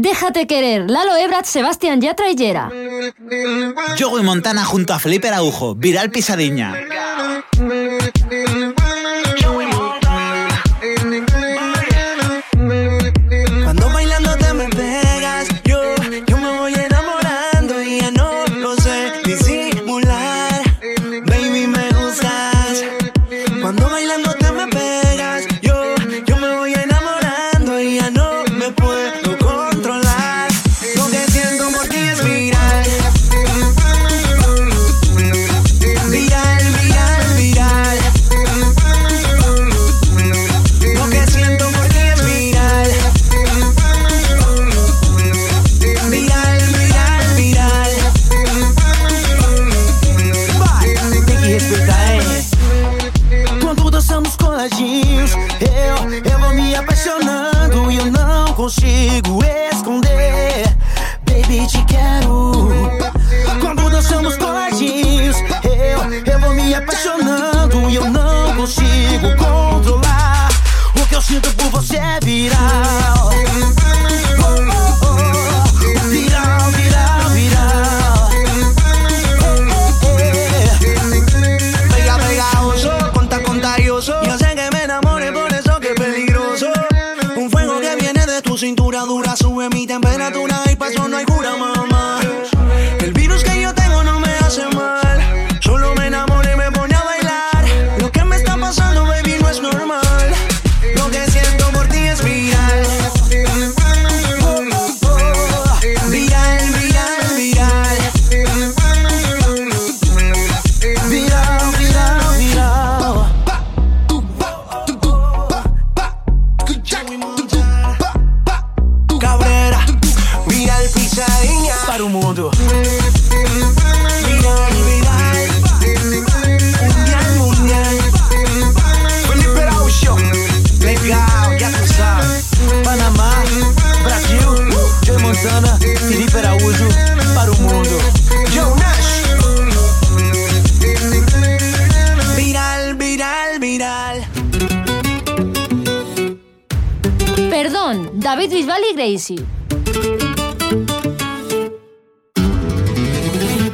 [0.09, 2.71] Déjate querer, Lalo Ebrat, Sebastián Yatra y Yera.
[3.99, 6.73] Joey Montana junto a Felipe Araujo, Viral Pisadiña.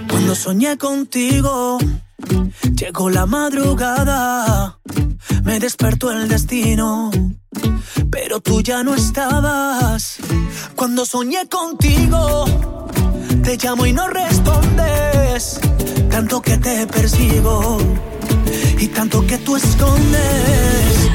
[0.10, 1.78] Cuando soñé contigo,
[2.76, 4.80] llegó la madrugada,
[5.44, 7.10] me despertó el destino,
[8.12, 10.18] pero tú ya no estabas.
[10.76, 12.46] Cuando soñé contigo,
[13.44, 15.62] te llamo y no respondes,
[16.10, 17.78] tanto que te persigo
[18.78, 21.15] y tanto que tú escondes.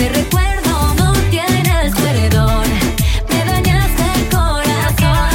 [0.00, 2.64] Te recuerdo, no tienes peredor.
[3.28, 5.28] Me dañas el corazón.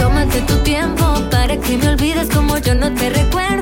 [0.00, 3.53] Tómate tu tiempo para que me olvides como yo no te recuerdo.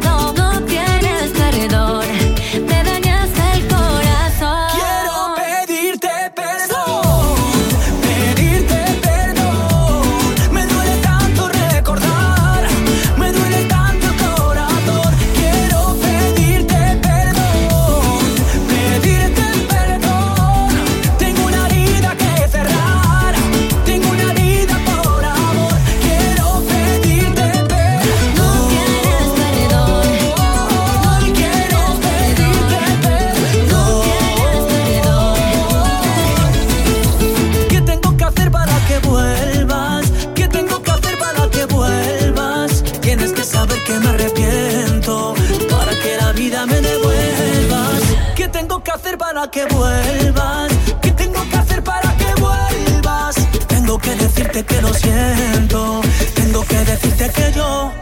[49.51, 50.73] que vuelvas?
[51.01, 53.35] ¿Qué tengo que hacer para que vuelvas?
[53.67, 56.01] Tengo que decirte que lo siento.
[56.35, 57.93] Tengo que decirte que yo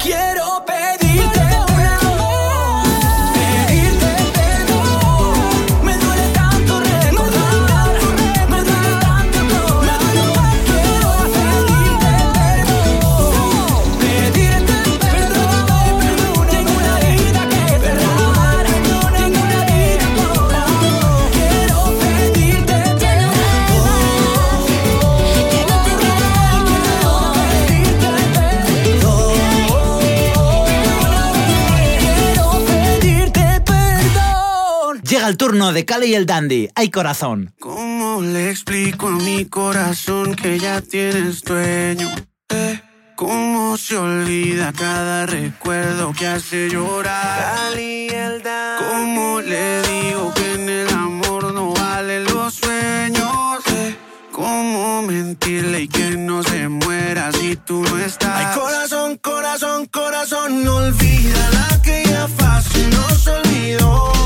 [35.31, 36.69] el turno de Cali y el Dandy.
[36.75, 37.55] ¡Ay, corazón!
[37.61, 42.11] ¿Cómo le explico a mi corazón que ya tienes dueño?
[42.49, 42.81] Eh,
[43.15, 47.55] ¿Cómo se olvida cada recuerdo que hace llorar?
[47.55, 48.85] Cali y el Dandy.
[48.85, 53.63] ¿Cómo le digo que en el amor no valen los sueños?
[53.69, 53.97] Eh,
[54.33, 58.47] ¿Cómo mentirle y que no se muera si tú no estás?
[58.47, 64.20] Ay, corazón, corazón, corazón, no olvida la que ya fácil nos olvidó.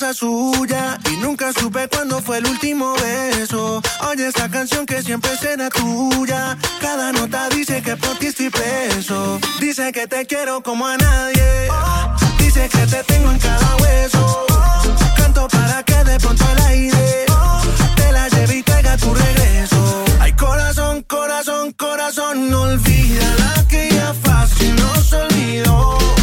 [0.00, 3.82] Y nunca supe cuándo fue el último beso.
[4.08, 6.56] Oye esta canción que siempre será tuya.
[6.80, 9.40] Cada nota dice que por ti estoy preso.
[9.58, 11.68] Dice que te quiero como a nadie.
[12.38, 14.46] Dice que te tengo en cada hueso.
[15.16, 17.26] Canto para que de pronto el aire
[17.96, 20.04] te la lleve y te haga tu regreso.
[20.20, 26.17] Ay, corazón, corazón, corazón, no olvida la que ya fácil no se olvidó.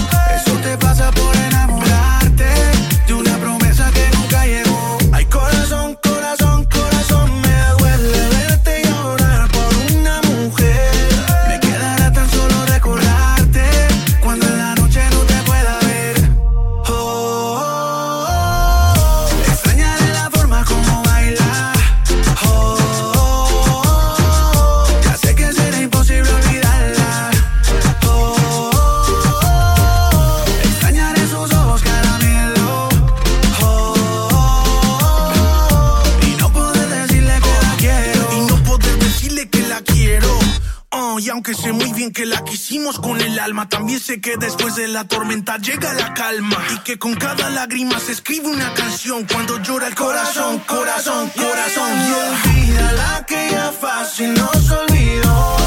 [42.93, 46.63] Con el alma, también sé que después de la tormenta llega la calma.
[46.71, 51.89] Y que con cada lágrima se escribe una canción cuando llora el corazón, corazón, corazón.
[51.89, 55.57] Y olvida la que ya fácil no se olvidó.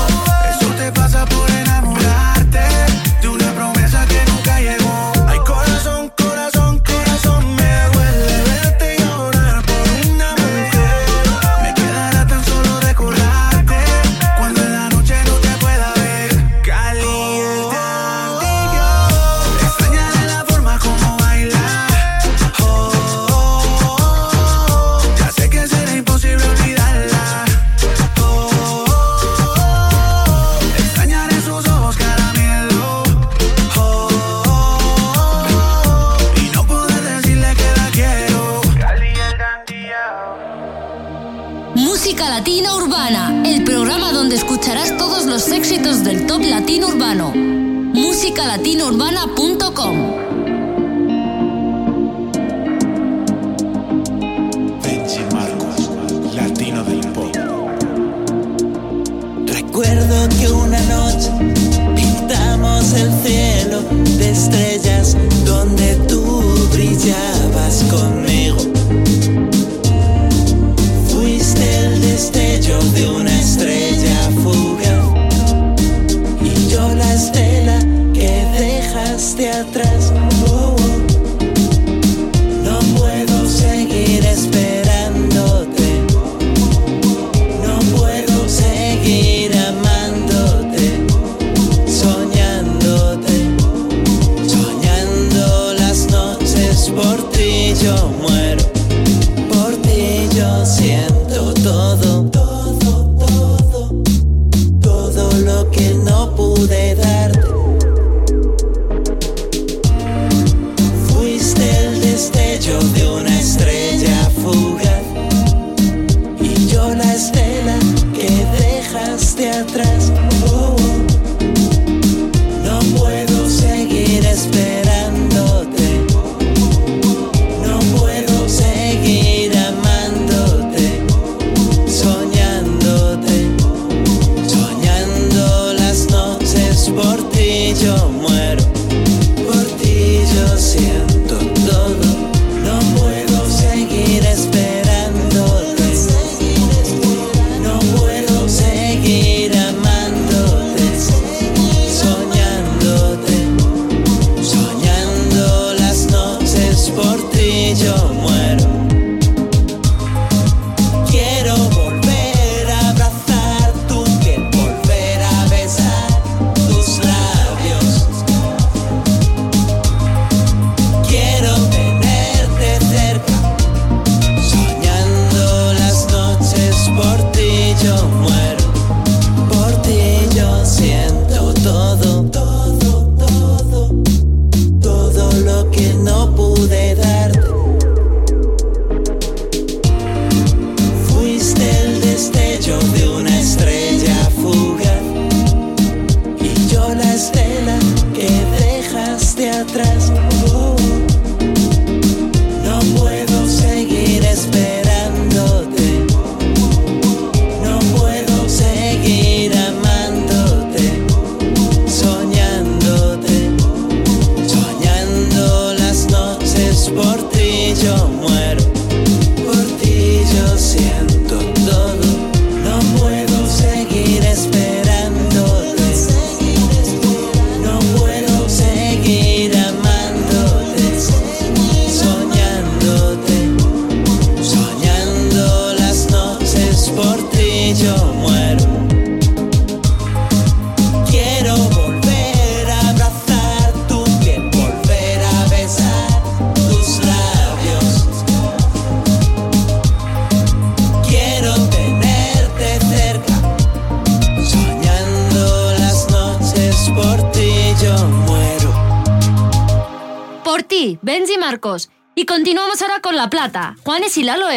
[0.49, 2.61] Eso te pasa por enamorarte
[3.21, 4.78] de una promesa que nunca llegó.
[43.69, 47.35] Programa donde escucharás todos los éxitos del top latino urbano.
[47.35, 50.28] musicalatinourbana.com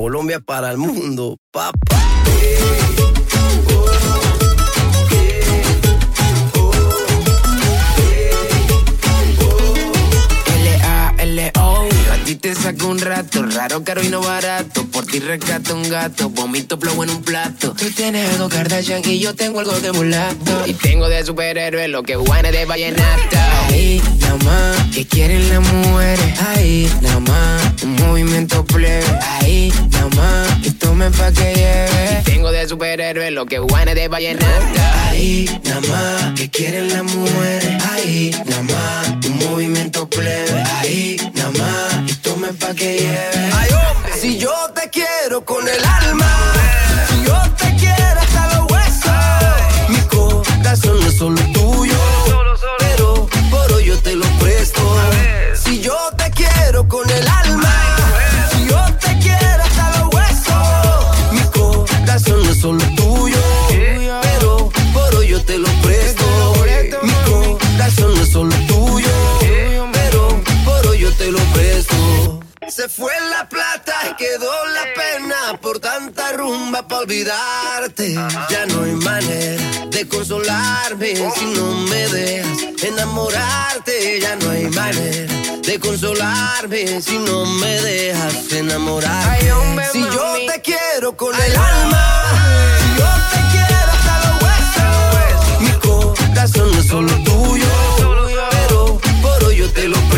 [0.00, 2.00] Colombia para el mundo, papá.
[12.40, 13.42] Te saco un rato.
[13.42, 14.84] Raro, caro y no barato.
[14.86, 16.30] Por ti rescato un gato.
[16.30, 17.74] Vomito plomo en un plato.
[17.74, 20.66] Tú tienes algo Kardashian Y yo tengo algo de mulato.
[20.66, 23.36] Y tengo de superhéroe Lo que guane de vallenato.
[23.68, 26.40] Ahí, nada más Que quieren las mujeres.
[26.48, 29.04] Ahí, nada más Un movimiento plebe.
[29.40, 32.20] Ahí, nada más Y tome pa' que lleve.
[32.20, 34.80] Y tengo de superhéroe Lo que guane de vallenato.
[35.08, 37.84] Ahí, nada más Que quieren las mujeres.
[37.84, 43.70] Ahí, nada más Un movimiento plebe Ahí, nada más Y tome pa' que lleve Ay,
[43.72, 44.12] hombre.
[44.20, 46.52] Si yo te quiero con el alma,
[72.70, 78.14] Se fue la plata y quedó la pena por tanta rumba para olvidarte.
[78.48, 84.20] Ya no hay manera de consolarme si no me dejas enamorarte.
[84.20, 89.52] Ya no hay manera de consolarme si no me dejas enamorarte.
[89.92, 92.22] Si yo te quiero con el alma,
[92.78, 97.66] si yo te quiero hasta los huesos, mi corazón no es solo tuyo,
[98.52, 100.09] pero por hoy yo te lo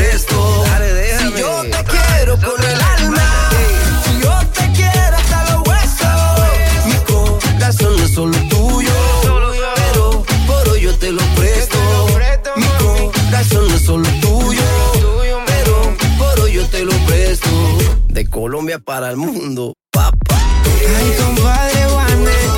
[18.09, 20.39] De Colombia para el mundo, papá.
[20.67, 22.49] Ay, compadre Juanes.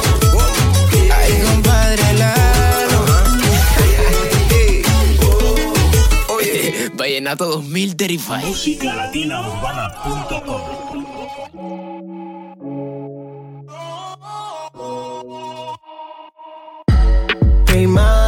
[1.15, 3.05] Ay, compadre Lalo.
[6.37, 8.43] Oye, Vallenato 2000 Terrify.
[17.67, 18.24] Hey mami,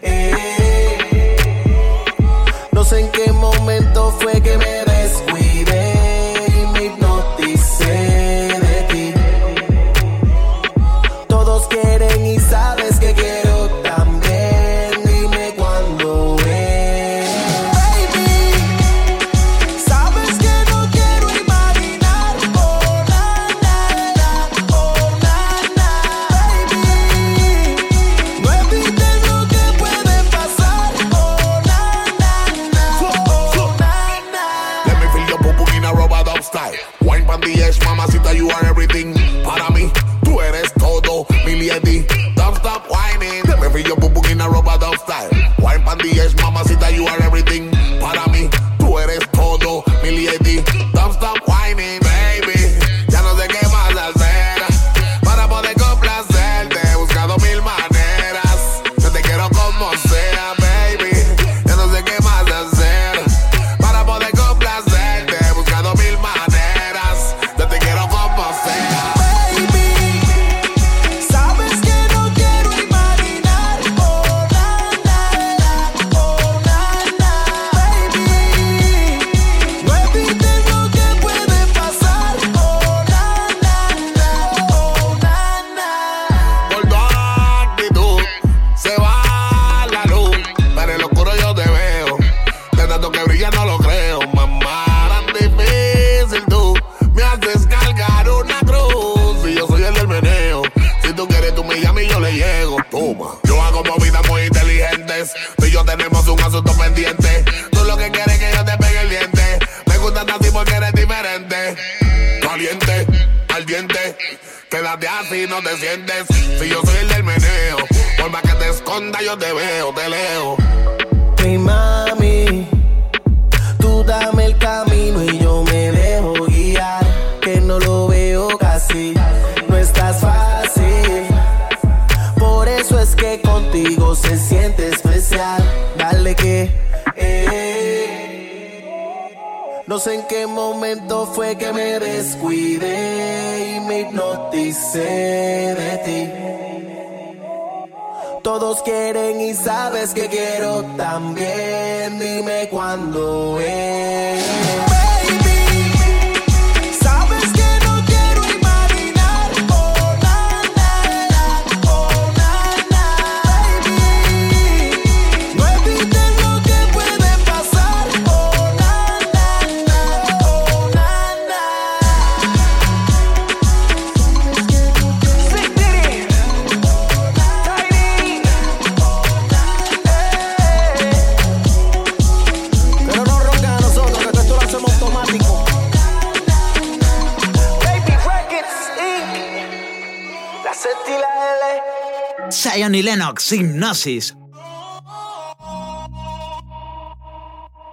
[0.00, 0.59] que,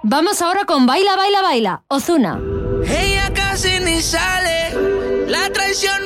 [0.04, 2.40] Vamos ahora con Baila, Baila, Baila, Ozuna.
[2.88, 5.97] Ella casi ni sale, la traición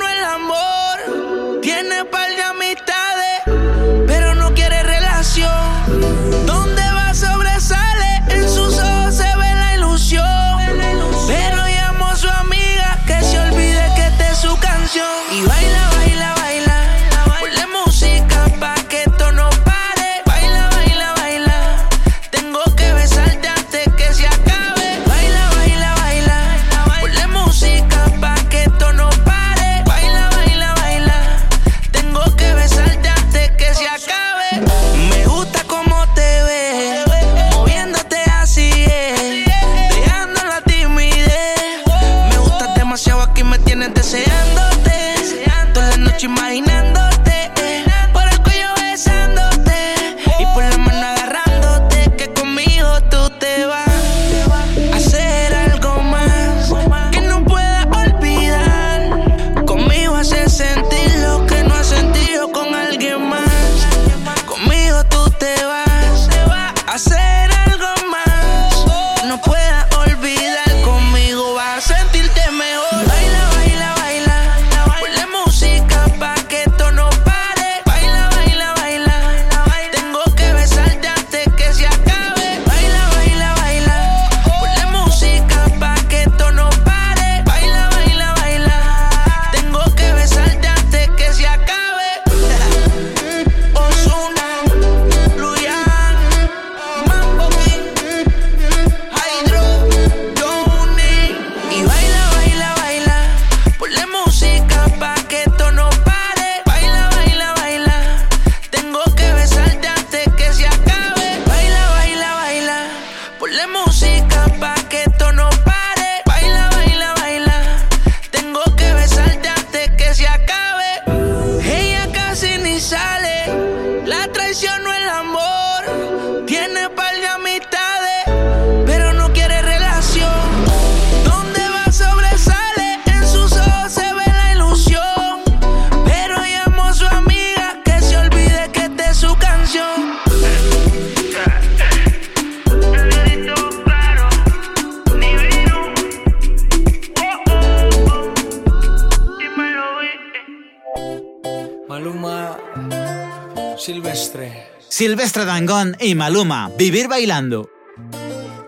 [156.12, 157.70] y Maluma, Vivir Bailando.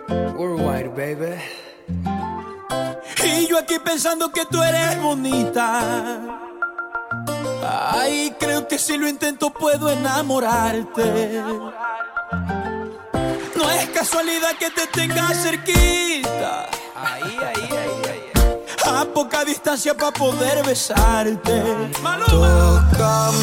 [0.08, 1.34] Worldwide, baby.
[3.22, 6.20] Y yo aquí pensando que tú eres bonita.
[7.92, 11.42] Ay, creo que si lo intento puedo enamorarte.
[13.56, 16.73] No es casualidad que te tenga cerquita.
[19.14, 21.62] Poca distancia para poder besarte.
[22.26, 23.36] Tócame,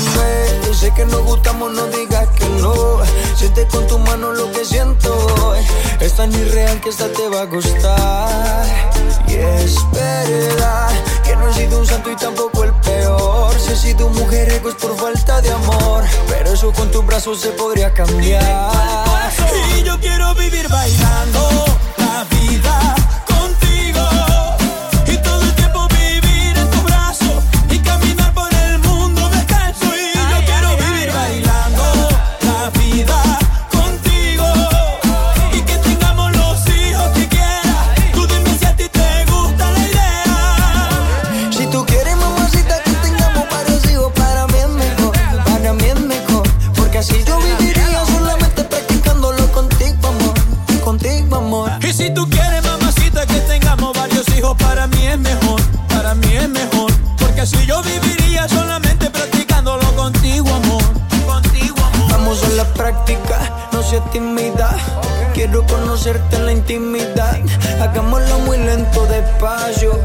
[0.74, 3.00] sé que nos gustamos, no digas que no.
[3.36, 5.56] Siente con tu mano lo que siento.
[6.02, 8.66] Es tan irreal que esta te va a gustar.
[9.28, 10.90] Y es verdad
[11.24, 13.58] que no he sido un santo y tampoco el peor.
[13.58, 16.04] Si he sido un mujeriego es por falta de amor.
[16.28, 18.44] Pero eso con tus brazos se podría cambiar.
[19.78, 21.71] Y yo quiero vivir bailando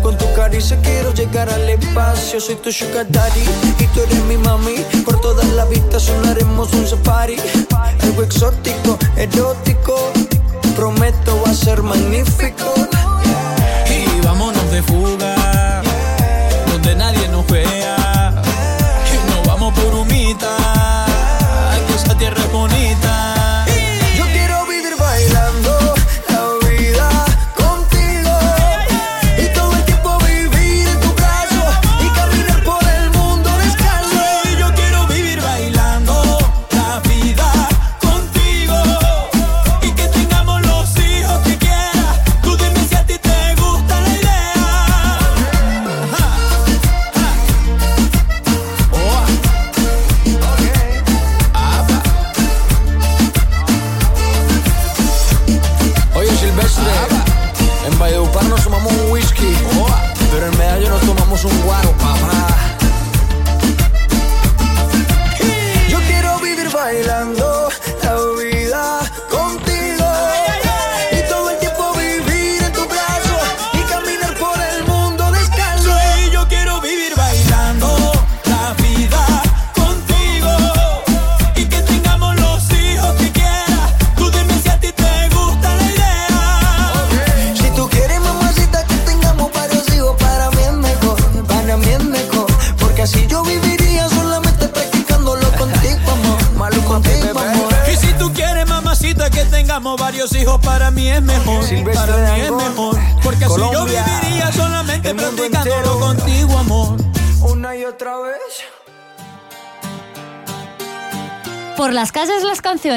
[0.02, 2.40] Con tu caricia quiero llegar al espacio.
[2.40, 3.42] Soy tu sugar daddy
[3.78, 4.76] y tú eres mi mami.
[5.04, 7.36] Por todas las vistas sonaremos un safari.
[8.00, 10.10] Algo exótico, erótico.
[10.74, 12.75] Prometo va a ser magnífico.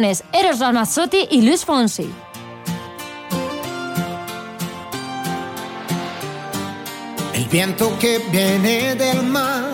[0.01, 2.09] Eros Ramazzotti y Luis Fonsi.
[7.34, 9.73] El viento que viene del mar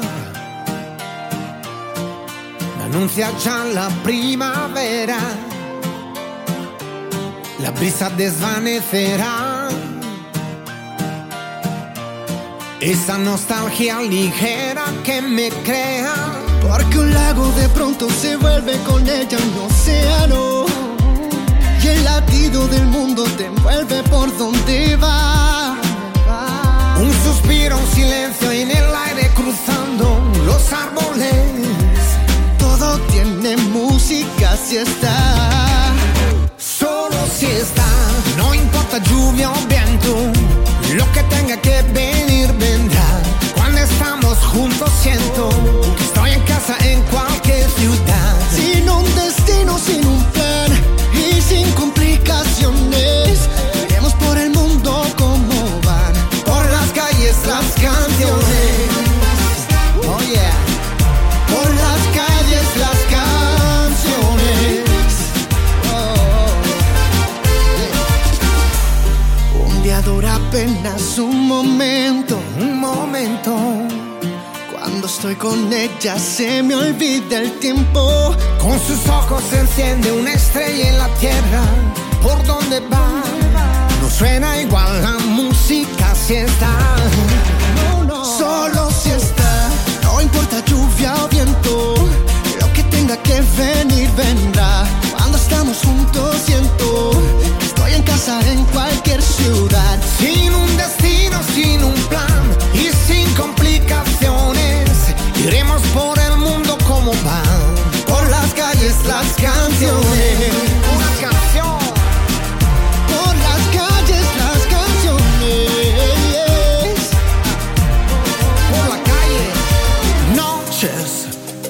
[2.83, 5.19] anuncia ya la primavera.
[7.59, 9.69] La brisa desvanecerá
[12.79, 16.34] esa nostalgia ligera que me crea.
[16.67, 20.65] Porque un lago de pronto se vuelve con ella un océano.
[21.81, 25.77] Y el latido del mundo te envuelve por donde va.
[26.99, 31.31] Un suspiro, un silencio en el aire cruzando los árboles.
[32.57, 35.93] Todo tiene música si está.
[36.57, 37.85] Solo si está,
[38.37, 40.31] no importa lluvia o viento,
[40.95, 43.05] lo que tenga que venir vendrá.
[43.55, 45.49] Cuando estamos juntos siento
[75.33, 78.35] con ella se me olvida el tiempo.
[78.59, 81.63] Con sus ojos se enciende una estrella en la tierra.
[82.21, 83.23] ¿Por dónde va?
[84.01, 86.69] No suena igual la música si está.
[87.75, 88.23] No, no.
[88.23, 89.69] Solo si está.
[90.03, 91.95] No importa lluvia o viento.
[92.61, 94.85] Lo que tenga que venir vendrá.
[95.17, 97.11] Cuando estamos juntos siento
[97.59, 98.84] que estoy en casa en cualquier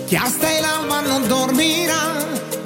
[0.10, 2.20] que hasta el alba no dormirá.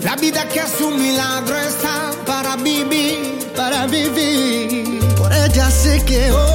[0.03, 4.99] La vida que es un milagro está para vivir, para vivir.
[5.17, 6.48] Por ella sé que.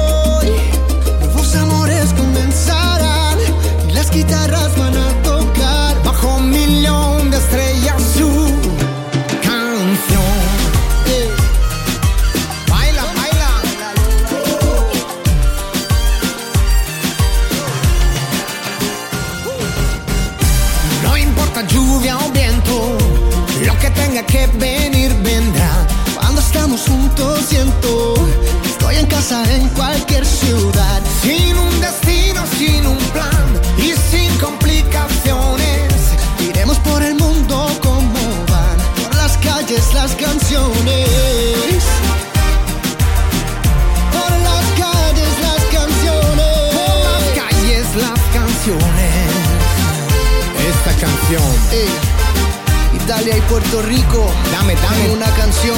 [53.25, 54.31] Italia y Puerto Rico.
[54.51, 55.77] Dame, dame una canción,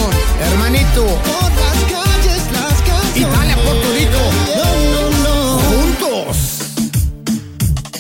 [0.52, 1.06] hermanito.
[1.06, 3.16] Por las calles, las canciones.
[3.16, 4.20] Italia, Puerto Rico.
[4.58, 5.60] No, no, no.
[5.62, 6.38] Juntos.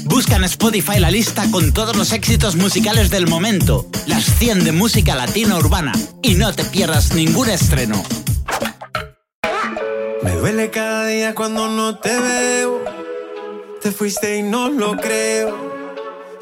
[0.03, 4.73] Busca en Spotify la lista con todos los éxitos musicales del momento, las 100 de
[4.73, 8.03] música latina urbana, y no te pierdas ningún estreno.
[10.23, 12.83] Me duele cada día cuando no te veo.
[13.81, 15.66] Te fuiste y no lo creo.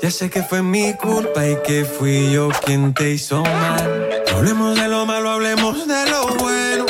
[0.05, 4.07] Ya sé que fue mi culpa y que fui yo quien te hizo mal.
[4.29, 6.85] No hablemos de lo malo, hablemos de lo bueno.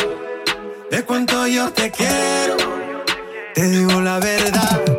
[0.92, 2.58] De cuánto yo te quiero.
[3.54, 4.95] Te digo la verdad.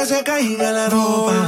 [0.00, 1.39] que se caiga la ropa.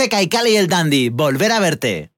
[0.00, 2.10] José y el Dandy, volver a verte.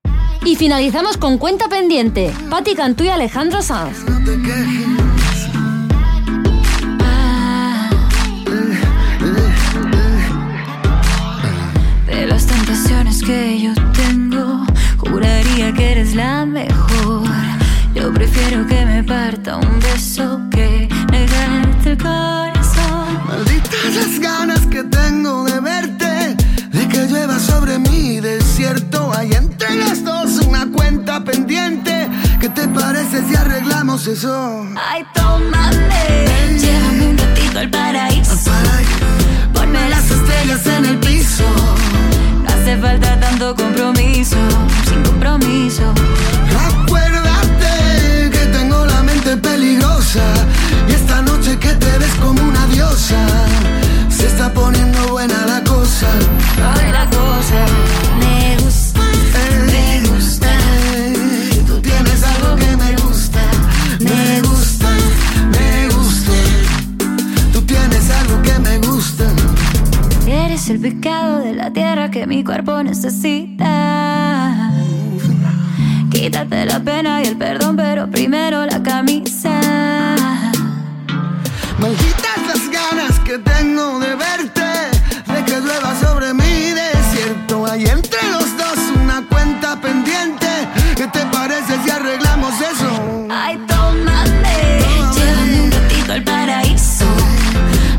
[0.45, 4.05] Y finalizamos con Cuenta Pendiente, Patti Cantú y Alejandro Sanz.
[4.09, 4.87] No te quejes.
[12.07, 14.65] De las tentaciones que yo tengo,
[14.99, 17.27] juraría que eres la mejor.
[17.97, 23.27] Yo prefiero que me parta un beso que negarte el corazón.
[23.27, 26.02] Malditas las ganas que tengo de verte
[27.03, 29.11] que llueva sobre mi desierto.
[29.17, 32.09] Hay entre las dos una cuenta pendiente.
[32.41, 34.67] ¿Qué te parece si arreglamos eso?
[34.77, 38.37] Ay, tómame, llévame un ratito al paraíso.
[39.53, 41.45] Ponme las estrellas en el piso.
[42.45, 44.37] No hace falta tanto compromiso,
[44.89, 45.93] sin compromiso.
[46.71, 50.25] Acuérdate que tengo la mente peligrosa
[50.89, 53.27] y esta noche que te ves como una diosa.
[54.09, 55.62] Se está poniendo buena la
[57.11, 57.65] cosa.
[58.19, 59.01] Me gusta,
[59.67, 60.49] me gusta.
[61.67, 63.41] Tú tienes algo que me gusta,
[64.01, 64.89] me gusta,
[65.51, 66.33] me gusta.
[67.53, 69.25] Tú tienes algo que me gusta.
[70.27, 74.71] Eres el pecado de la tierra que mi cuerpo necesita.
[76.11, 79.61] Quítate la pena y el perdón, pero primero la camisa.
[81.79, 84.62] Malditas las ganas que tengo de verte,
[85.73, 87.67] llueva sobre mi desierto.
[87.67, 90.47] Hay entre los dos una cuenta pendiente.
[90.97, 93.27] ¿Qué te parece si arreglamos eso?
[93.31, 94.81] Ay, tómame,
[95.15, 97.07] llévame un ratito al paraíso.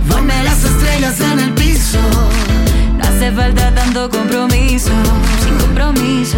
[0.09, 1.99] Ponme las estrellas en el piso.
[2.97, 4.91] No hace falta tanto compromiso,
[5.43, 6.37] sin compromiso.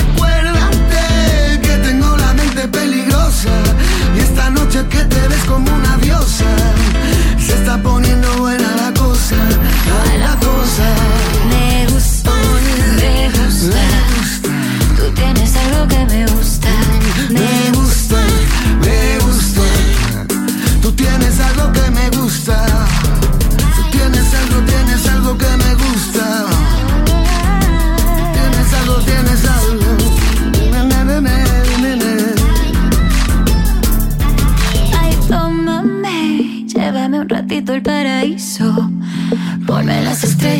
[0.00, 3.50] Acuérdate que tengo la mente peligrosa
[4.16, 6.44] y esta noche que te ves como una diosa.
[7.38, 9.36] Se está poniendo buena la cosa.
[11.48, 12.32] Me gusta,
[12.96, 13.82] me gusta.
[14.96, 16.47] Tú tienes algo que me gusta.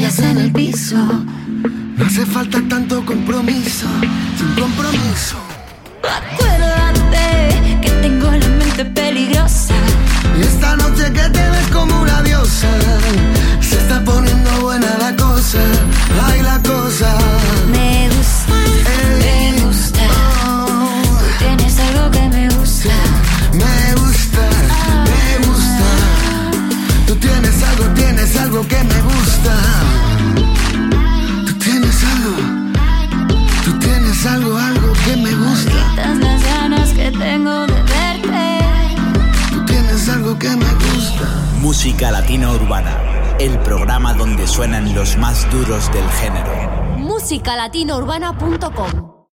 [0.08, 0.96] Estrellas en el piso.
[1.96, 3.86] No hace falta tanto compromiso,
[4.36, 5.36] sin compromiso.
[6.02, 9.74] Acuérdate que tengo la mente peligrosa.
[10.38, 12.68] Y esta noche que te ves como una diosa,
[13.60, 15.58] se está poniendo buena la cosa,
[16.28, 17.47] ay la cosa.
[40.38, 41.24] Tienes algo que me gusta.
[41.60, 42.96] Música Latina Urbana,
[43.38, 46.52] el programa donde suenan los más duros del género.
[46.98, 49.07] Musicalatinourbana.com